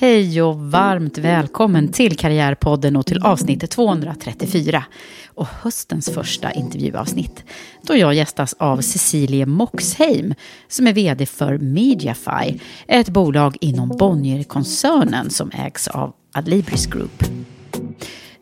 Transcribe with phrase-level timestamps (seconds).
[0.00, 4.84] Hej och varmt välkommen till Karriärpodden och till avsnitt 234
[5.26, 7.44] och höstens första intervjuavsnitt
[7.82, 10.34] då jag gästas av Cecilie Moxheim
[10.68, 17.24] som är vd för Mediafy, ett bolag inom Bonnier-koncernen som ägs av Adlibris Group.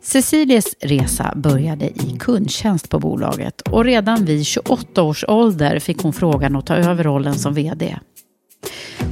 [0.01, 6.13] Cecilies resa började i kundtjänst på bolaget och redan vid 28 års ålder fick hon
[6.13, 7.97] frågan att ta över rollen som vd.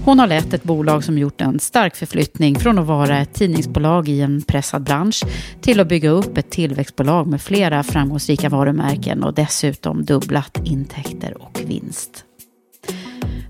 [0.05, 4.09] Hon har lett ett bolag som gjort en stark förflyttning från att vara ett tidningsbolag
[4.09, 5.23] i en pressad bransch
[5.61, 11.61] till att bygga upp ett tillväxtbolag med flera framgångsrika varumärken och dessutom dubblat intäkter och
[11.65, 12.25] vinst.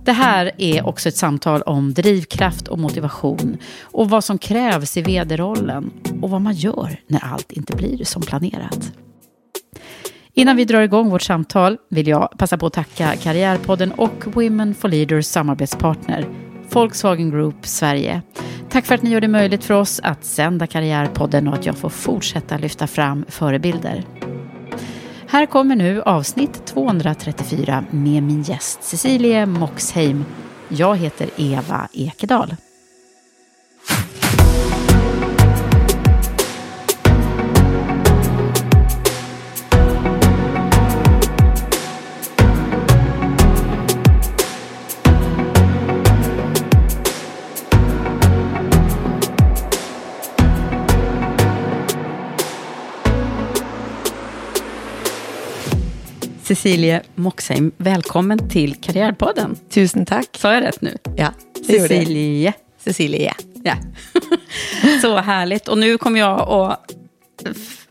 [0.05, 5.01] Det här är också ett samtal om drivkraft och motivation och vad som krävs i
[5.01, 5.91] vd-rollen
[6.21, 8.91] och vad man gör när allt inte blir som planerat.
[10.37, 14.75] Innan vi drar igång vårt samtal vill jag passa på att tacka Karriärpodden och Women
[14.75, 16.27] for Leaders samarbetspartner
[16.69, 18.21] Volkswagen Group Sverige.
[18.69, 21.77] Tack för att ni gör det möjligt för oss att sända Karriärpodden och att jag
[21.77, 24.03] får fortsätta lyfta fram förebilder.
[25.27, 30.25] Här kommer nu avsnitt 234 med min gäst Cecilie Moxheim.
[30.69, 32.55] Jag heter Eva Ekedal.
[56.45, 59.55] Cecilie Moxheim, välkommen till Karriärpodden.
[59.69, 60.37] Tusen tack.
[60.37, 60.97] Sa jag rätt nu?
[61.15, 61.33] Ja,
[61.67, 62.53] det Cecilie.
[62.83, 63.33] Cecilie.
[63.63, 63.75] Ja.
[65.01, 65.67] Så härligt.
[65.67, 66.95] Och nu kommer jag att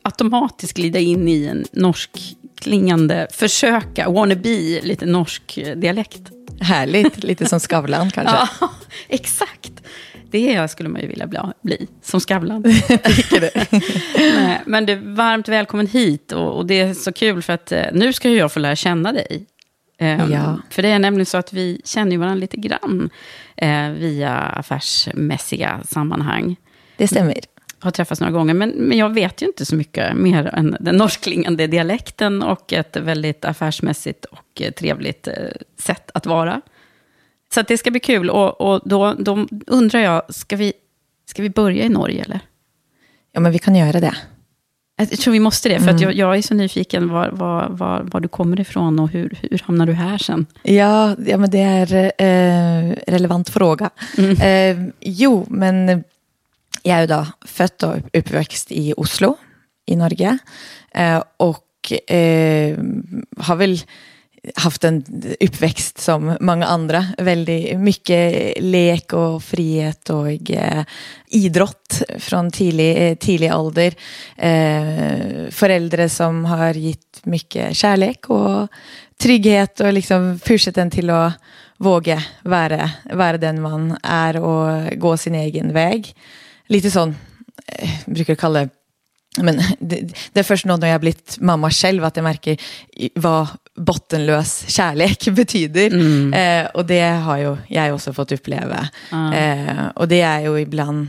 [0.03, 2.11] automatiskt glida in i en norsk
[2.55, 6.23] klingande, försöka, wannabe, lite norsk dialekt.
[6.61, 8.37] Härligt, lite som Skavlan kanske.
[8.61, 8.71] Ja,
[9.09, 9.73] exakt.
[10.35, 12.63] Det skulle man ju vilja bli, bli som Skavlan.
[14.17, 16.33] Nej, men du, varmt välkommen hit.
[16.33, 19.13] Och, och, det är så kul för att eh, nu ska jag få lära känna
[19.13, 19.47] dig.
[20.01, 20.59] Um, ja.
[20.71, 23.11] För det är nämligen så att vi känner varandra lite grann
[23.57, 26.57] eh, via affärsmässiga sammanhang.
[26.97, 27.35] Det stämmer.
[27.79, 30.97] Har träffats några gånger, men, men jag vet ju inte så mycket mer än den
[30.97, 35.35] norskklingande dialekten och ett väldigt affärsmässigt och eh, trevligt eh,
[35.79, 36.61] sätt att vara.
[37.55, 38.31] Så det ska bli kul.
[38.31, 40.73] Och, och då, då, undrar jag, ska vi,
[41.27, 42.41] ska vi börja i Norge eller?
[43.33, 44.17] Ja, men vi kan göra det.
[44.97, 45.95] Jag tror vi måste det, för mm.
[45.95, 49.39] att jag, jag, är så nyfiken var, var, var, var, du kommer ifrån och hur,
[49.43, 50.47] hur hamnar du här sen?
[50.63, 53.91] Ja, ja men det är en eh, relevant fråga.
[54.19, 54.41] Mm.
[54.41, 56.05] Eh, jo, men
[56.83, 59.37] jag är då född och uppväxt i Oslo
[59.87, 60.39] i Norge.
[60.91, 62.79] Eh, och eh,
[63.37, 63.81] har väl
[64.55, 65.05] haft en
[65.41, 67.07] uppväxt som många andra.
[67.19, 70.85] Väldigt mycket lek och frihet och eh,
[71.29, 73.95] idrott från tidig, eh, tidig ålder.
[74.37, 78.69] Eh, föräldrar som har gett mycket kärlek och
[79.23, 81.33] trygghet och liksom pushat en till att
[81.77, 86.17] våga vara, vara den man är och gå sin egen väg.
[86.67, 87.17] Lite sån,
[87.67, 88.69] eh, brukar kalla det
[89.39, 92.57] men det, det, är först nu när jag har blivit mamma själv att jag märker
[93.15, 93.47] vad
[93.77, 95.87] bottenlös kärlek betyder.
[95.87, 96.33] Mm.
[96.35, 98.89] Eh, och det har ju jag också fått uppleva.
[99.13, 99.69] Mm.
[99.69, 101.09] Eh, och det är ju ibland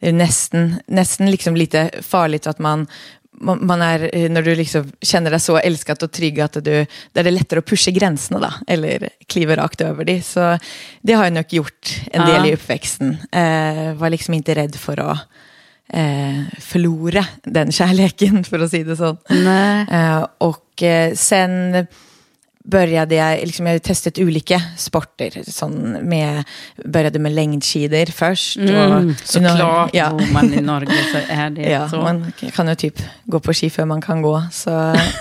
[0.00, 2.86] är nästan, nästan liksom lite farligt att man,
[3.40, 6.86] man är, eh, när du liksom känner dig så älskad och trygg, att du, där
[7.12, 10.22] det är lättare att pusha gränserna då, eller kliva rakt över det.
[10.22, 10.58] Så
[11.00, 13.16] det har jag nog gjort en del i uppväxten.
[13.32, 15.18] Eh, var liksom inte rädd för att
[15.88, 19.16] eh, förlora den kärleken, för att säga det så.
[19.90, 21.86] Eh, och eh, sen
[22.66, 25.42] började jag, liksom, jag har testat olika sporter.
[25.46, 26.44] Sån med,
[26.84, 28.56] började med längdskidor först.
[28.56, 30.10] Mm, såklart, ja.
[30.10, 31.96] bor man i Norge så är det ja, så.
[31.96, 34.42] Man kan ju typ gå på ski för man kan gå.
[34.52, 34.70] Så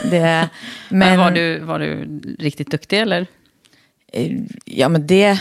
[0.04, 0.50] det,
[0.90, 3.28] men, men var, du, var du riktigt duktig eller?
[4.14, 4.32] Eh,
[4.66, 5.40] ja men det,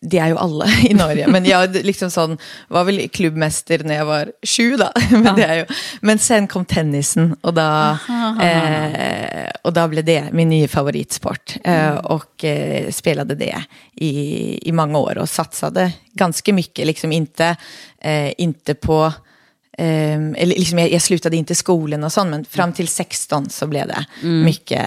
[0.00, 1.28] det är ju alla i Norge.
[1.28, 2.38] Men jag liksom sån,
[2.68, 4.92] var väl klubbmästare när jag var 20 då.
[5.18, 5.66] Men, det är ju,
[6.00, 7.98] men sen kom tennisen och då,
[8.42, 11.56] eh, och då blev det min nya favoritsport.
[11.64, 11.98] Eh, mm.
[11.98, 13.62] och eh, spelade det
[13.94, 16.86] i, i många år och satsade ganska mycket.
[16.86, 17.56] Liksom inte,
[18.00, 19.12] eh, inte på
[19.78, 23.66] Um, eller liksom jag, jag, slutade inte skolan och sånt, men fram till 16 så
[23.66, 24.44] blev det mm.
[24.44, 24.86] mycket,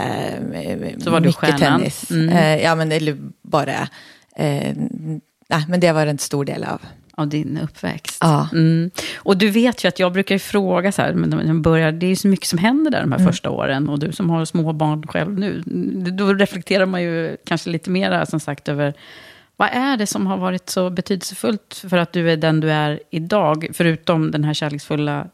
[1.04, 2.12] så var mycket tennis.
[2.12, 2.30] Mm.
[2.30, 3.88] Uh, ja, men eller bara
[4.36, 4.74] eh,
[5.50, 6.82] nej, men det var en stor del av
[7.20, 8.18] av din uppväxt.
[8.22, 8.50] Ja.
[8.54, 8.92] Mm.
[9.16, 12.16] Och du vet ju att jag brukar fråga så här, men börjar, det är ju
[12.16, 13.32] så mycket som händer där de här mm.
[13.32, 13.90] första åren.
[13.90, 15.64] Och du som har små barn själv nu,
[16.18, 18.94] då reflekterar man ju kanske lite mer som sagt över
[19.60, 23.00] vad är det som har varit så betydelsefullt för att du är den du är
[23.10, 23.68] idag?
[23.74, 25.28] Förutom den här kärleksfulla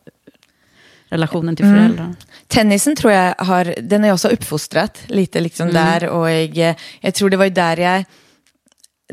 [1.10, 2.04] relationen till föräldrar?
[2.04, 2.16] Mm.
[2.48, 5.83] Tennisen tror jag har, den har jag också uppfostrat lite liksom mm.
[5.83, 6.10] där.
[6.10, 8.04] Och jag, jag tror det var ju där jag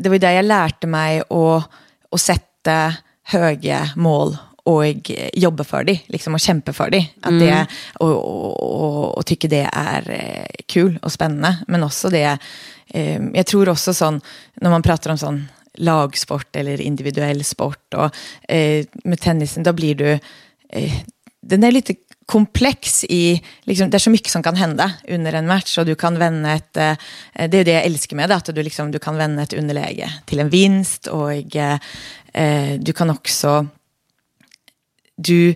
[0.00, 1.70] det var där jag lärde mig att,
[2.10, 4.84] att sätta höga mål och
[5.32, 7.06] jobba för det, liksom, och kämpa för det.
[7.22, 7.46] Att mm.
[7.46, 11.56] det och, och, och, tycker det är eh, kul och spännande.
[11.68, 12.38] Men också det,
[12.92, 14.20] eh, jag tror också sån,
[14.54, 18.16] när man pratar om sån lagsport eller individuell sport och
[18.54, 20.18] eh, med tennisen, då blir du,
[20.68, 20.92] eh,
[21.42, 21.94] den är lite
[22.26, 25.94] komplex i, liksom, det är så mycket som kan hända under en match och du
[25.94, 26.94] kan vända ett, eh,
[27.34, 30.12] det är det jag älskar med det, att du, liksom, du kan vända ett underläge
[30.24, 33.66] till en vinst och eh, du kan också,
[35.16, 35.54] du,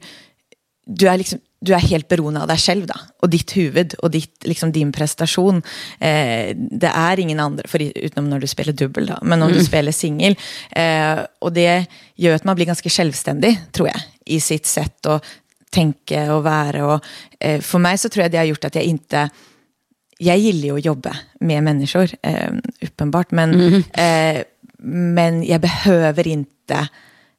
[0.87, 4.11] du är liksom, du är helt beroende av dig själv då, och ditt huvud och
[4.11, 5.63] ditt, liksom din prestation.
[5.99, 9.59] Eh, det är ingen annan, för, utom när du spelar dubbel, då, men om mm.
[9.59, 10.37] du spelar singel.
[10.71, 15.25] Eh, och det gör att man blir ganska självständig, tror jag, i sitt sätt att
[15.71, 16.87] tänka och vara.
[16.87, 17.05] Och,
[17.41, 19.31] eh, för mig så tror jag det har gjort att jag inte...
[20.19, 23.31] Jag gillar ju att jobba med människor, eh, uppenbart.
[23.31, 23.83] Men, mm.
[23.93, 24.43] eh,
[24.79, 26.89] men jag behöver inte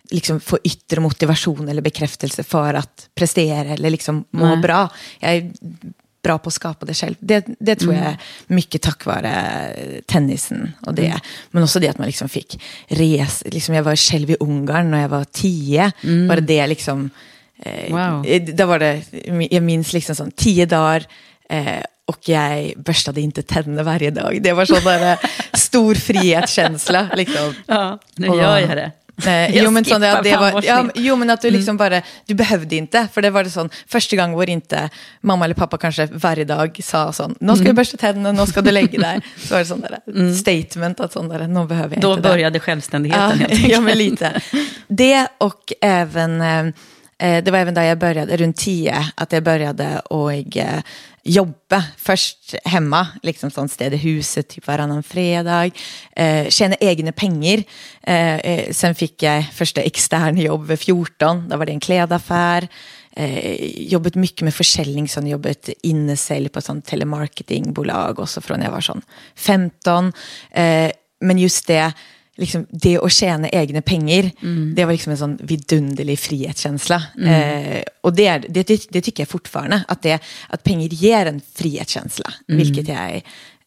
[0.10, 4.58] liksom, få yttre motivation eller bekräftelse för att prestera eller liksom, må Nej.
[4.58, 4.90] bra.
[5.20, 5.52] Jag är
[6.24, 7.16] bra på att skapa det själv.
[7.20, 8.04] Det, det tror mm.
[8.04, 8.18] jag är
[8.48, 9.74] mycket tack vare
[10.06, 11.06] tennisen och det.
[11.06, 11.20] Mm.
[11.52, 13.46] Men också det att man liksom fick resa.
[13.50, 15.92] Liksom jag var själv i Ungern när jag var tio.
[16.04, 16.28] Mm.
[16.28, 17.10] Bara det liksom
[17.60, 18.28] Eh, wow.
[18.28, 19.02] Eh, Då var det,
[19.52, 21.06] jag minns liksom sån tio dagar
[21.50, 24.40] eh, och jag borstade inte tänderna varje dag.
[24.42, 25.18] Det var sån där
[25.58, 27.10] stor frihetskänsla.
[27.16, 27.54] Liksom.
[27.66, 28.92] Ja, nu gör jag det.
[29.26, 31.78] Eh, jo, men sån där, det var, ja, jo, men att du liksom mm.
[31.78, 33.08] bara, du behövde inte.
[33.14, 34.90] För det var det sån, första gången var inte
[35.22, 37.66] mamma eller pappa kanske varje dag sa sån, nu ska mm.
[37.66, 39.22] du borsta tänderna, nu ska du lägga dig.
[39.38, 40.36] Så var det sån där mm.
[40.36, 42.60] statement, att sån där, nu behöver jag Då inte började det.
[42.60, 44.42] självständigheten ja, ja, men lite.
[44.88, 46.74] Det och även eh,
[47.20, 50.82] Eh, det var även där jag började, runt tio, att jag började och eh,
[51.28, 51.84] jobba.
[51.98, 55.70] Först hemma, liksom sånt städa huset typ varannan fredag.
[56.16, 57.64] Eh, tjäna egna pengar.
[58.04, 62.68] Eh, eh sen fick jag första externa jobb vid 14, då var det en klädaffär.
[63.12, 68.72] Eh, jobbat mycket med försäljning, så jobbat innesälj på sånt telemarketingbolag och så från jag
[68.72, 69.02] var sån
[69.36, 70.14] 15.
[70.52, 71.94] Eh, men just det,
[72.38, 74.76] liksom, det att tjäna egna pengar, mm.
[74.76, 77.04] det var liksom en sån vidunderlig frihetskänsla.
[77.18, 77.68] Mm.
[77.68, 81.26] Eh, och det, är, det, det, det, tycker jag fortfarande, att, det, att pengar ger
[81.26, 82.58] en frihetskänsla, mm.
[82.58, 83.22] vilket jag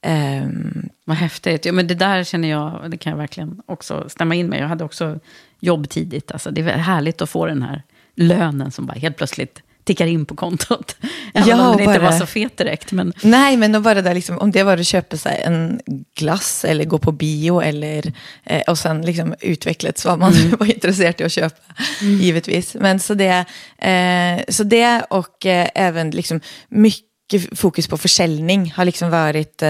[0.07, 0.89] Um...
[1.05, 1.65] Vad häftigt.
[1.65, 4.61] Ja, men det där känner jag, det kan jag verkligen också stämma in med.
[4.61, 5.21] Jag hade också
[5.61, 6.33] jobb tidigt.
[6.33, 7.83] Alltså, det är härligt att få den här
[8.15, 10.97] lönen som bara helt plötsligt tickar in på kontot.
[11.35, 12.93] Även ja, om den bara, inte var så fet direkt.
[12.93, 13.13] Men...
[13.23, 15.81] Nej, men bara där, liksom, om det var att köpa sig en
[16.17, 18.13] glass eller gå på bio eller,
[18.45, 20.51] eh, och sen liksom utvecklats vad man mm.
[20.59, 21.57] var intresserad av att köpa,
[22.01, 22.21] mm.
[22.21, 22.75] givetvis.
[22.75, 23.45] Men så det,
[23.79, 29.63] eh, så det och eh, även liksom mycket fokus på försäljning har liksom varit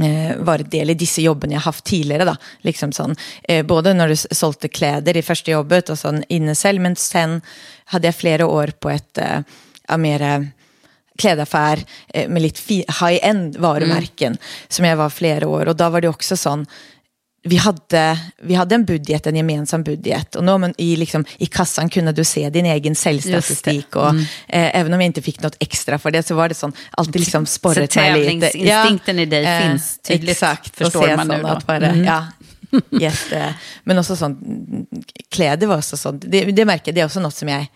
[0.00, 2.24] eh, varit del i disse jobbene jeg har haft tidligere.
[2.24, 2.36] da.
[2.62, 3.16] Liksom sånn,
[3.48, 6.96] eh, både når du s- solgte kläder i første jobbet og sånn inne selv, men
[6.96, 7.42] sen
[7.92, 9.42] hadde jeg flere år på et eh,
[9.98, 10.48] mer
[11.18, 11.84] klädaffär
[12.14, 15.68] eh, med litt fi- high-end varumärken som jag var flera år.
[15.68, 16.66] Och då var det också sån,
[17.44, 20.34] vi hade, vi hade en budget, en gemensam budget.
[20.36, 23.96] Och nå, men i, liksom, i kassan kunde du se din egen säljstatistik.
[23.96, 24.08] Och,
[24.48, 27.20] eh, även om jag inte fick något extra för det så var det sån, alltid
[27.20, 28.50] liksom sporret mig lite.
[28.50, 31.48] tävlingsinstinkten i dig eh, finns tydligt, Exakt, förstår man nu då.
[31.48, 32.04] Att bara, Mm.
[32.04, 32.26] ja,
[32.90, 34.40] jätte, men också sånt,
[35.30, 37.66] kläder var också sånt, det, det märker det är också något som jag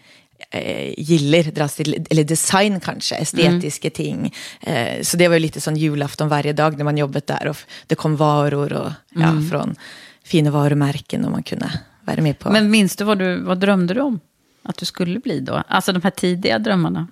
[0.50, 4.34] eh, gillar, dras till, eller design kanske, estetiska ting.
[4.60, 7.56] Eh, så det var ju lite sån julafton varje dag när man jobbat där och
[7.86, 9.76] det kom varor och, ja, från
[10.24, 12.50] fina varumärken och man kunde vara med på.
[12.50, 14.20] Men minns du vad, du vad drömde du om
[14.62, 15.62] att du skulle bli då?
[15.68, 17.06] Alltså de här tidiga drömmarna.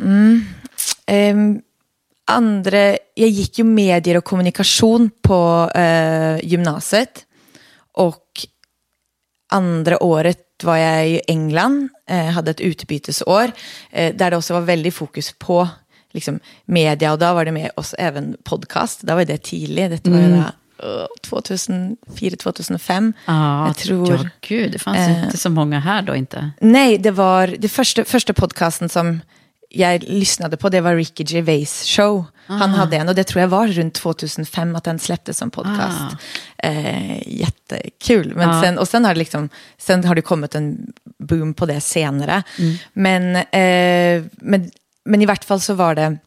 [1.07, 1.61] Ehm,
[2.27, 7.27] andra, jag gick ju medier och kommunikation på eh, gymnasiet.
[7.93, 8.29] Och
[9.51, 13.51] andra året var jag i England, eh, hade ett utbytesår.
[13.91, 15.69] Eh, där det också var väldigt fokus på
[16.13, 17.13] liksom, media.
[17.13, 19.01] Och då var det med oss även podcast.
[19.03, 20.43] Då var det tidigt, detta var Mm.
[20.43, 20.51] då,
[21.31, 23.13] 2004-2005.
[23.27, 24.13] Ja, jag tror...
[24.13, 26.51] ja, gud, det fanns eh, inte så många här då inte.
[26.61, 29.21] Nej, det var det första, första podcasten som
[29.75, 32.25] jag lyssnade på, det var Ricky Gervais show.
[32.47, 36.17] Han hade en och det tror jag var runt 2005 att den släpptes som podcast.
[36.59, 38.33] Eh, jättekul.
[38.37, 41.81] Men sen, och sen har, det liksom, sen har det kommit en boom på det
[41.81, 42.43] senare.
[42.93, 44.71] Men, eh, men,
[45.05, 46.19] men i vart fall så var det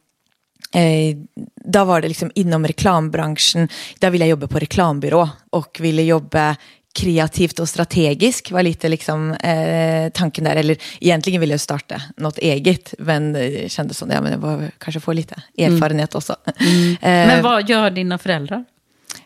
[0.74, 1.16] Eh,
[1.64, 6.56] då var det liksom inom reklambranschen, där ville jag jobba på reklambyrå och ville jobba
[6.94, 10.56] kreativt och strategiskt var lite liksom, eh, tanken där.
[10.56, 14.38] Eller egentligen ville jag starta något eget, men det kändes som att ja, men jag
[14.38, 16.36] var, kanske få lite erfarenhet också.
[16.46, 18.64] Eh, Men vad gör dina föräldrar?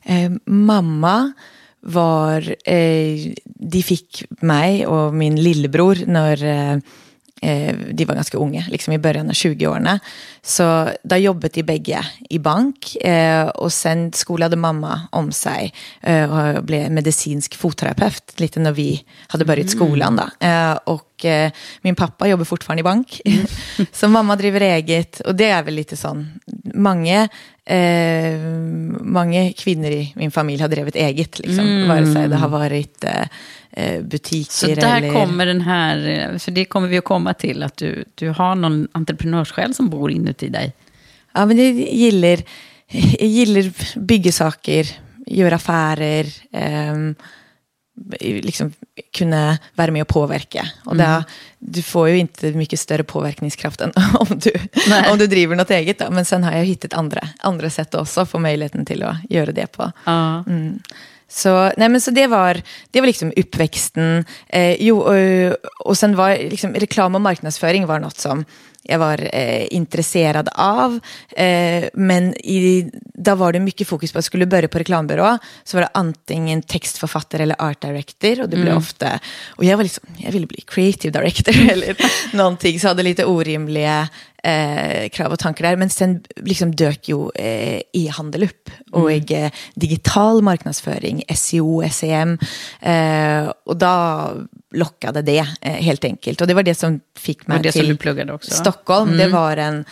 [0.02, 1.32] Eh, mamma
[1.80, 6.82] var, eh, de fick mig och min lillebror när
[7.42, 9.98] eh, de var ganska unga, liksom i början av 20-årene.
[10.42, 16.56] Så da jobbet de begge i bank, eh, och sen skolade mamma om sig eh,
[16.56, 20.16] och blev medicinsk fotterapeut lite när vi hade börjat skolan.
[20.16, 20.46] Då.
[20.46, 21.50] Eh, och eh,
[21.82, 23.20] min pappa jobbar fortfarande i bank,
[23.92, 25.20] så mamma driver eget.
[25.20, 26.30] Och det är väl lite sån,
[26.74, 27.28] många
[27.64, 28.38] eh,
[29.00, 31.88] många kvinnor i min familj har drivit eget, liksom.
[31.88, 33.26] vare sig det har varit eh,
[33.70, 35.12] eh, butiker Så där eller...
[35.12, 38.54] kommer den här, eh, för det kommer vi att komma till, att du, du har
[38.54, 40.72] någon entreprenörssjäl som bor inuti dig.
[41.34, 42.38] Ja, men jag gillar,
[43.18, 44.86] jag gillar bygga saker,
[45.26, 47.14] göra affärer, ehm,
[48.20, 48.72] liksom
[49.16, 50.68] kunna vara med och påverka.
[50.84, 51.24] Och det,
[51.58, 54.52] du får ju inte mycket större påverkningskraft än om du,
[55.10, 55.98] om du driver något eget.
[55.98, 56.10] Då.
[56.10, 59.52] Men sen har jag hittat andra, andra sätt också att få möjligheten till att göra
[59.52, 59.92] det på.
[60.04, 60.44] Ja.
[61.34, 64.24] Så, nej men så det var, det var liksom uppväxten.
[64.48, 68.44] Eh, jo, och, och sen var liksom, reklam och marknadsföring var något som
[68.82, 71.00] jag var eh, intresserad av.
[71.30, 75.38] Eh, men i, då var det mycket fokus på att skulle börja på reklambyrå.
[75.64, 78.40] Så var det antingen textförfattare eller art director.
[78.40, 81.96] Och det blev ofta, och jag var liksom, jag ville bli creative director eller
[82.36, 82.80] någonting.
[82.80, 84.08] Så hade lite orimliga
[84.42, 85.76] eh, krav och tankar där.
[85.76, 88.70] Men sen liksom dök ju eh, e-handel upp.
[88.92, 92.38] Och jag, eh, digital marknadsföring, SEO, SEM.
[92.80, 94.28] Eh, och då
[94.74, 96.40] lockade det eh, helt enkelt.
[96.40, 97.82] Och det var det som fick mig det till?
[98.54, 99.16] Stockholm.
[99.16, 99.84] Det var en,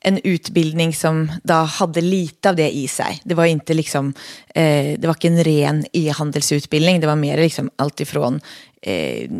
[0.00, 3.20] en utbildning som då hade lite av det i sig.
[3.24, 4.14] Det var inte liksom,
[4.54, 7.00] eh, det var inte en ren e-handelsutbildning.
[7.00, 8.40] Det var mer liksom allt ifrån
[8.82, 9.30] eh,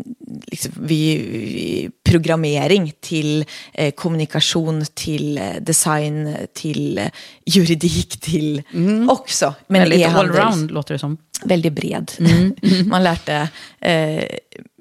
[0.47, 7.05] liksom vi, programmering till eh, kommunikation, till eh, design, till eh,
[7.45, 8.61] juridik, till
[9.09, 9.53] också.
[9.67, 11.17] Men Väldigt e-handels- allround låter det som.
[11.45, 12.11] väldigt bred.
[12.19, 12.55] Mm.
[12.89, 14.23] man lärde eh,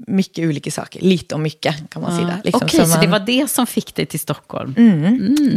[0.07, 2.38] mycket olika saker, lite om mycket kan man säga.
[2.45, 4.75] Liksom, Okej, så, man- det var det som fick dig till Stockholm?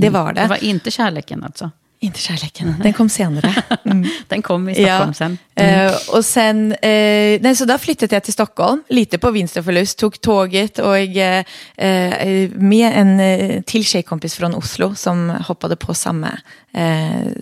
[0.01, 0.41] det var det.
[0.41, 1.71] Det var inte kärleken alltså?
[2.03, 3.55] Inte kärleken, den kom senare.
[3.85, 4.09] Mm.
[4.27, 5.37] Den kom i Stockholm sen?
[5.55, 9.65] Eh, och sen, eh, nej, så då flyttade jag till Stockholm, lite på vinst och
[9.65, 11.37] förlust, tog tåget och jag,
[11.77, 16.39] eh, med en till tjejkompis från Oslo som hoppade på samma,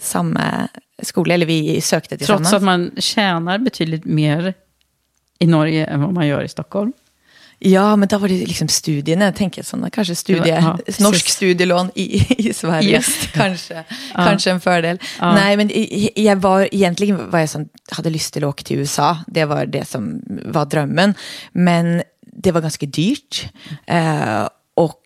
[0.02, 0.68] samma
[1.02, 2.50] skola, eller vi sökte tillsammans.
[2.50, 4.54] Trots att man tjänar betydligt mer
[5.40, 6.94] i Norge än vad man gör i Stockholm?
[7.62, 11.00] Ja, men då var det liksom studierna, jag tänker sådana, kanske studie, Ja, precis.
[11.04, 12.90] norsk studielån i, i Sverige.
[12.96, 13.84] Just Kanske,
[14.16, 15.00] kanske en fördel.
[15.20, 15.34] Ja.
[15.34, 15.72] Nej, men
[16.16, 19.18] jag var, egentligen var jag som hade lust att åka till USA.
[19.28, 21.14] Det var det som var drömmen.
[21.52, 23.46] Men det var ganska dyrt.
[23.88, 25.02] Eh, och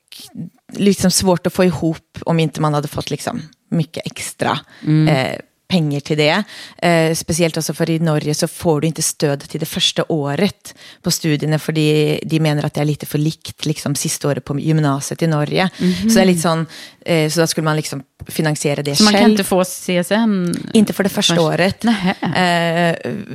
[0.74, 3.42] liksom svårt att få ihop om inte man hade fått liksom
[3.72, 5.08] mycket extra Mm.
[5.16, 5.38] eh,
[5.74, 6.44] pengar till det.
[6.78, 10.76] Eh, speciellt också för i Norge så får du inte stöd till det första året
[11.02, 14.46] på studierna för de, de menar att det är lite för likt liksom, sista året
[14.46, 15.70] på gymnasiet i Norge.
[15.78, 16.10] Mm -hmm.
[16.10, 16.66] Så det är lite sån,
[17.06, 19.14] eh, så då skulle man liksom finansiera det så själv.
[19.14, 20.54] man kan inte få CSN?
[20.74, 21.46] Inte för det första först.
[21.46, 21.86] året.
[21.86, 21.92] Eh,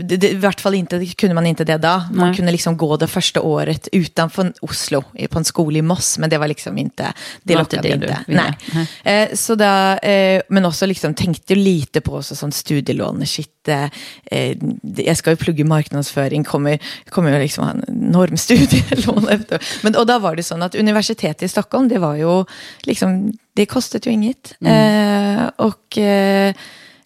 [0.02, 2.02] det, det, I vart fall inte, kunde man inte det då.
[2.12, 2.36] Man Nej.
[2.36, 6.38] kunde liksom gå det första året utanför Oslo, på en skola i Moss, men det
[6.38, 8.18] var liksom inte, det lockade inte.
[8.26, 8.58] Nej.
[9.04, 9.22] Nej.
[9.22, 9.64] Eh, så då,
[10.08, 14.56] eh, men också liksom tänkte lite på så sån studielån, shit, eh,
[14.96, 19.62] jag ska ju plugga marknadsföring, kommer, kommer jag liksom ha en enorm studielån efter.
[19.82, 22.44] Men, och då var det så att universitetet i Stockholm, det var ju
[22.80, 24.54] liksom, det kostade ju inget.
[24.60, 25.38] Mm.
[25.38, 26.54] Eh, och eh,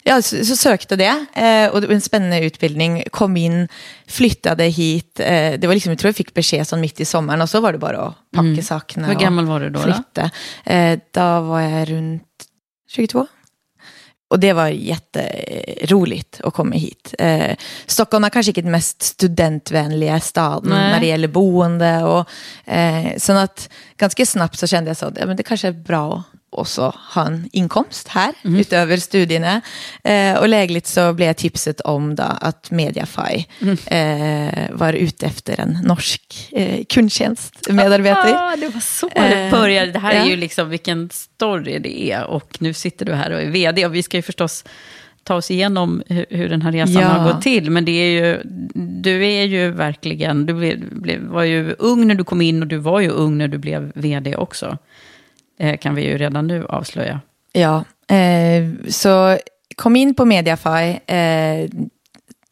[0.03, 3.03] ja, så, så, sökte det, eh, och det var en spännande utbildning.
[3.11, 3.67] Kom in,
[4.07, 5.19] flyttade hit.
[5.19, 7.61] Eh, det var liksom, jag tror jag fick besked sån mitt i sommaren och så
[7.61, 8.63] var det bara att packa mm.
[8.63, 9.79] sakerna Hur gammal var du då?
[9.79, 10.31] Flytta.
[10.65, 10.71] Då?
[10.71, 12.23] Eh, då var jag runt
[12.89, 13.27] 22.
[14.29, 17.15] Och det var jätteroligt att komma hit.
[17.19, 17.55] Eh,
[17.85, 20.91] Stockholm är kanske inte den mest studentvänliga staden Nej.
[20.91, 22.03] när det gäller boende.
[22.03, 22.29] Och,
[22.73, 25.71] eh, så att ganska snabbt så kände jag så att ja, men det kanske är
[25.71, 26.23] bra
[26.59, 28.59] också ha en inkomst här mm.
[28.59, 29.61] utöver studierna.
[30.03, 33.77] Eh, och lägligt så blev jag tipset om då att Mediafy mm.
[33.85, 38.35] eh, var ute efter en norsk eh, kundtjänstmedarbetare.
[38.39, 39.91] Ah, det var så det eh, började.
[39.91, 42.23] Det här är ju liksom vilken story det är.
[42.23, 43.85] Och nu sitter du här och är vd.
[43.85, 44.63] Och vi ska ju förstås
[45.23, 47.07] ta oss igenom hur, den här resan ja.
[47.07, 47.71] har gått till.
[47.71, 48.41] Men det är ju,
[49.01, 50.53] du är ju verkligen, du
[50.91, 53.57] blev, var ju ung när du kom in och du var ju ung när du
[53.57, 54.77] blev vd också
[55.63, 57.21] Eh, kan vi ju redan nu avslöja.
[57.51, 57.83] Ja,
[58.15, 59.37] eh, så
[59.75, 61.69] kom in på Mediafy, eh,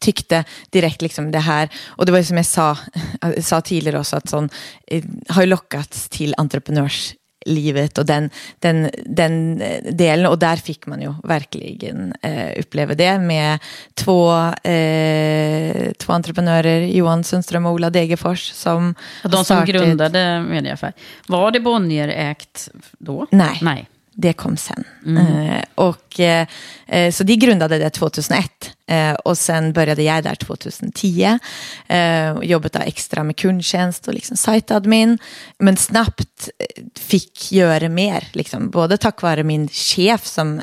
[0.00, 2.78] tyckte direkt liksom det här, och det var som jag sa,
[3.40, 4.48] sa tidigare också, att sån,
[4.86, 7.14] eh, har ju lockats till entreprenörs
[7.46, 10.26] livet och den, den, den delen.
[10.26, 13.58] Och där fick man ju verkligen eh, uppleva det med
[13.94, 14.32] två,
[14.70, 18.52] eh, två entreprenörer, Johan Sundström och Ola Degerfors.
[18.52, 20.92] Som de som grundade Mediafär.
[21.26, 22.68] Var det Bonnier-ägt
[22.98, 23.26] då?
[23.30, 23.58] Nej.
[23.62, 23.88] Nej.
[24.14, 24.84] Det kom sen.
[25.06, 25.26] Mm.
[25.26, 26.46] Eh, och, eh,
[26.86, 31.38] eh så de grundade det 2001 eh, och sen började jag där 2010.
[31.88, 35.18] Eh, jobbade extra med kundtjänst och liksom site-admin.
[35.58, 40.62] Men snabbt eh, fick göra mer, liksom, både tack vare min chef som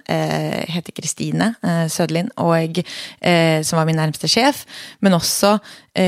[0.67, 2.55] heter Kristina eh, Södlin och
[3.65, 4.65] som var min närmsta chef.
[4.99, 5.59] Men också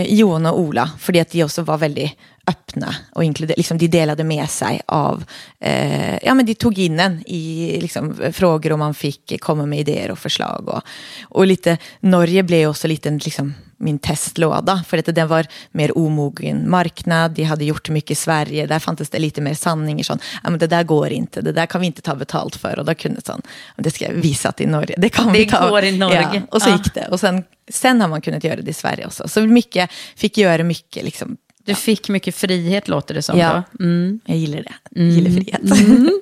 [0.05, 4.23] Johan och Ola, för att de också var väldigt öppna och inkluder, liksom, de delade
[4.23, 5.23] med sig av,
[5.59, 9.79] eh, ja men de tog in en i liksom, frågor och man fick komma med
[9.79, 10.69] idéer och förslag.
[10.69, 10.81] Och,
[11.23, 16.69] och lite, Norge blev också lite liksom, min testlåda, för att den var mer omogen
[16.69, 20.49] marknad, de hade gjort mycket i Sverige, där fanns det lite mer sanningar, sån, ja,
[20.49, 22.79] men det där går inte, det där kan vi inte ta betalt för.
[22.79, 23.41] Och då kunde sån,
[23.77, 25.63] det ska jag visa i Norge, det kan det vi ta.
[25.63, 26.29] Det går i Norge.
[26.33, 26.73] Ja, och så ja.
[26.77, 27.07] gick det.
[27.07, 29.27] Och sen, sen har man kunnat göra det i Sverige också.
[29.27, 33.39] Så mycket, fick göra mycket liksom, du fick mycket frihet låter det som.
[33.39, 34.19] Ja, mm.
[34.25, 34.73] jag gillar det.
[34.89, 35.15] Jag mm.
[35.15, 35.81] gillar frihet.
[35.81, 36.21] Mm.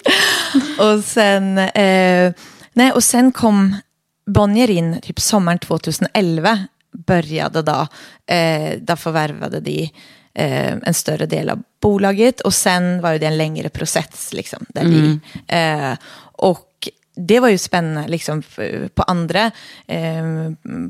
[0.98, 2.34] och, sen, eh,
[2.74, 3.76] nej, och sen kom
[4.26, 6.60] Bonnier in typ sommaren 2011.
[7.08, 7.88] Började då.
[8.34, 9.90] Eh, då förvärvade de
[10.34, 14.34] eh, en större del av bolaget och sen var det en längre process.
[14.34, 15.92] Liksom, där vi, mm.
[15.92, 15.98] eh,
[16.32, 16.69] och
[17.28, 18.44] det var ju spännande liksom,
[18.94, 19.52] på, andra,
[19.88, 20.24] eh,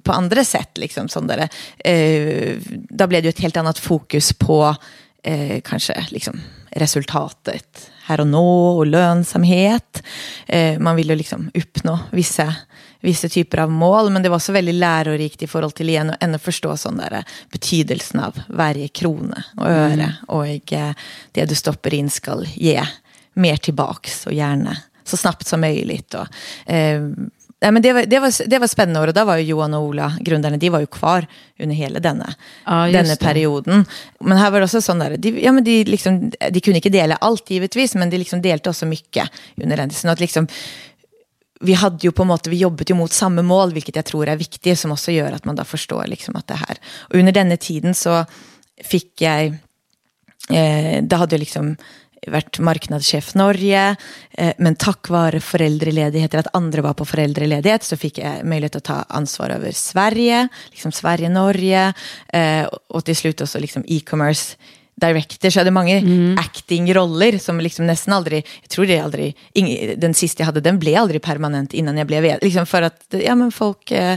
[0.04, 0.78] på andra sätt.
[0.78, 2.58] Liksom, sån där, eh,
[2.90, 4.76] då blev det ett helt annat fokus på
[5.24, 10.04] eh, kanske liksom, resultatet här och nu och lönsamhet.
[10.48, 12.56] Eh, man ville liksom uppnå vissa,
[13.00, 16.16] vissa typer av mål, men det var så väldigt lärorikt i förhållande till igen och
[16.20, 19.94] ännu förstå sån där betydelsen av varje krona och öre.
[19.94, 20.12] Mm.
[20.28, 20.94] Och eh,
[21.32, 22.84] det du stoppar in ska ge
[23.34, 24.78] mer tillbaks och gärna
[25.10, 26.14] så snabbt som möjligt.
[26.14, 26.28] Och,
[26.74, 27.02] eh,
[27.62, 29.82] Nej, men det, var, det, var, det var spännande och då var ju Johan och
[29.82, 31.28] Ola, grundarna, de var ju kvar
[31.60, 32.34] under hela denna,
[32.66, 33.86] ja, denna perioden.
[34.20, 36.90] Men här var det också sån där, de, ja, men de, liksom, de kunde inte
[36.90, 39.90] dela allt givetvis, men de liksom delte också mycket under den.
[39.90, 40.48] Så att liksom,
[41.60, 44.36] vi hade ju på något vi jobbade ju mot samma mål, vilket jag tror är
[44.36, 46.78] viktigt, som också gör att man då förstår liksom att det här.
[46.98, 48.26] Och under denna tiden så
[48.84, 49.46] fick jag,
[50.50, 51.76] eh, då hade jag liksom
[52.28, 53.96] varit marknadschef Norge,
[54.32, 58.84] eh, men tack vare föräldraledigheter, att andra var på föräldraledighet, så fick jag möjlighet att
[58.84, 61.94] ta ansvar över Sverige, liksom Sverige-Norge,
[62.28, 64.56] eh, och till slut också liksom e-commerce
[65.00, 65.56] directors.
[65.56, 66.38] Jag hade många mm.
[66.38, 70.80] acting-roller som liksom nästan aldrig, jag tror det aldrig, ing, den sista jag hade, den
[70.80, 74.14] blev aldrig permanent innan jag blev liksom för att, ja men folk, eh,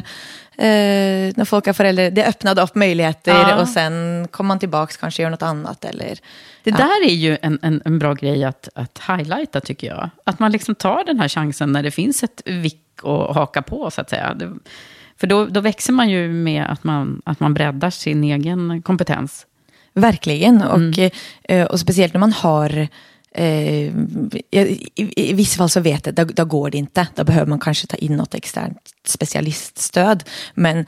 [0.56, 3.60] eh, när folk har föräldrar, det öppnade upp möjligheter ja.
[3.60, 6.18] och sen kom man tillbaka kanske gör något annat eller.
[6.64, 6.76] Det ja.
[6.76, 10.10] där är ju en, en, en, bra grej att, att highlighta tycker jag.
[10.24, 13.90] Att man liksom tar den här chansen när det finns ett vick att haka på
[13.90, 14.34] så att säga.
[14.34, 14.52] Det,
[15.16, 19.46] för då, då växer man ju med att man, att man breddar sin egen kompetens.
[19.94, 21.10] Verkligen, och, mm.
[21.42, 22.88] Eh, och speciellt när man har
[23.34, 23.88] Eh,
[24.50, 27.08] i, I vissa fall så vet jag, då, då går det inte.
[27.14, 30.24] Då behöver man kanske ta in något externt specialiststöd.
[30.54, 30.86] Men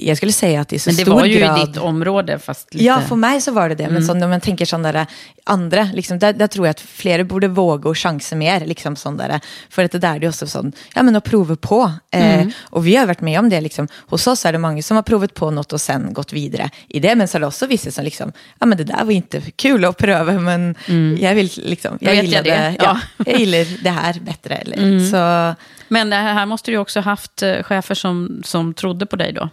[0.00, 1.16] jag skulle säga att i så stor grad...
[1.16, 2.84] Men det var ju i ditt område fast lite...
[2.84, 3.84] Ja, för mig så var det det.
[3.84, 4.06] Men mm.
[4.06, 5.06] så, när man tänker sådana där
[5.44, 8.66] andra, liksom, där, där, tror jag att fler borde våga och chansa mer.
[8.66, 11.92] Liksom, där, för att det där är det också sån, ja men att prova på.
[12.10, 12.50] Eh, mm.
[12.62, 13.60] och vi har varit med om det.
[13.60, 13.88] Liksom.
[14.06, 17.00] Hos oss är det många som har provat på något och sen gått vidare i
[17.00, 17.14] det.
[17.14, 19.84] Men så är det också vissa som liksom, ja men det där var inte kul
[19.84, 20.74] att pröva men
[21.20, 22.08] jag vill liksom liksom.
[22.08, 22.76] Jag, gillade, jag, det.
[22.84, 23.00] Ja.
[23.26, 24.54] jag gillar det här bättre.
[24.54, 24.76] Eller.
[24.76, 25.10] Mm.
[25.10, 25.54] Så.
[25.88, 29.48] Men här måste du också haft eh, chefer som, som trodde på dig då?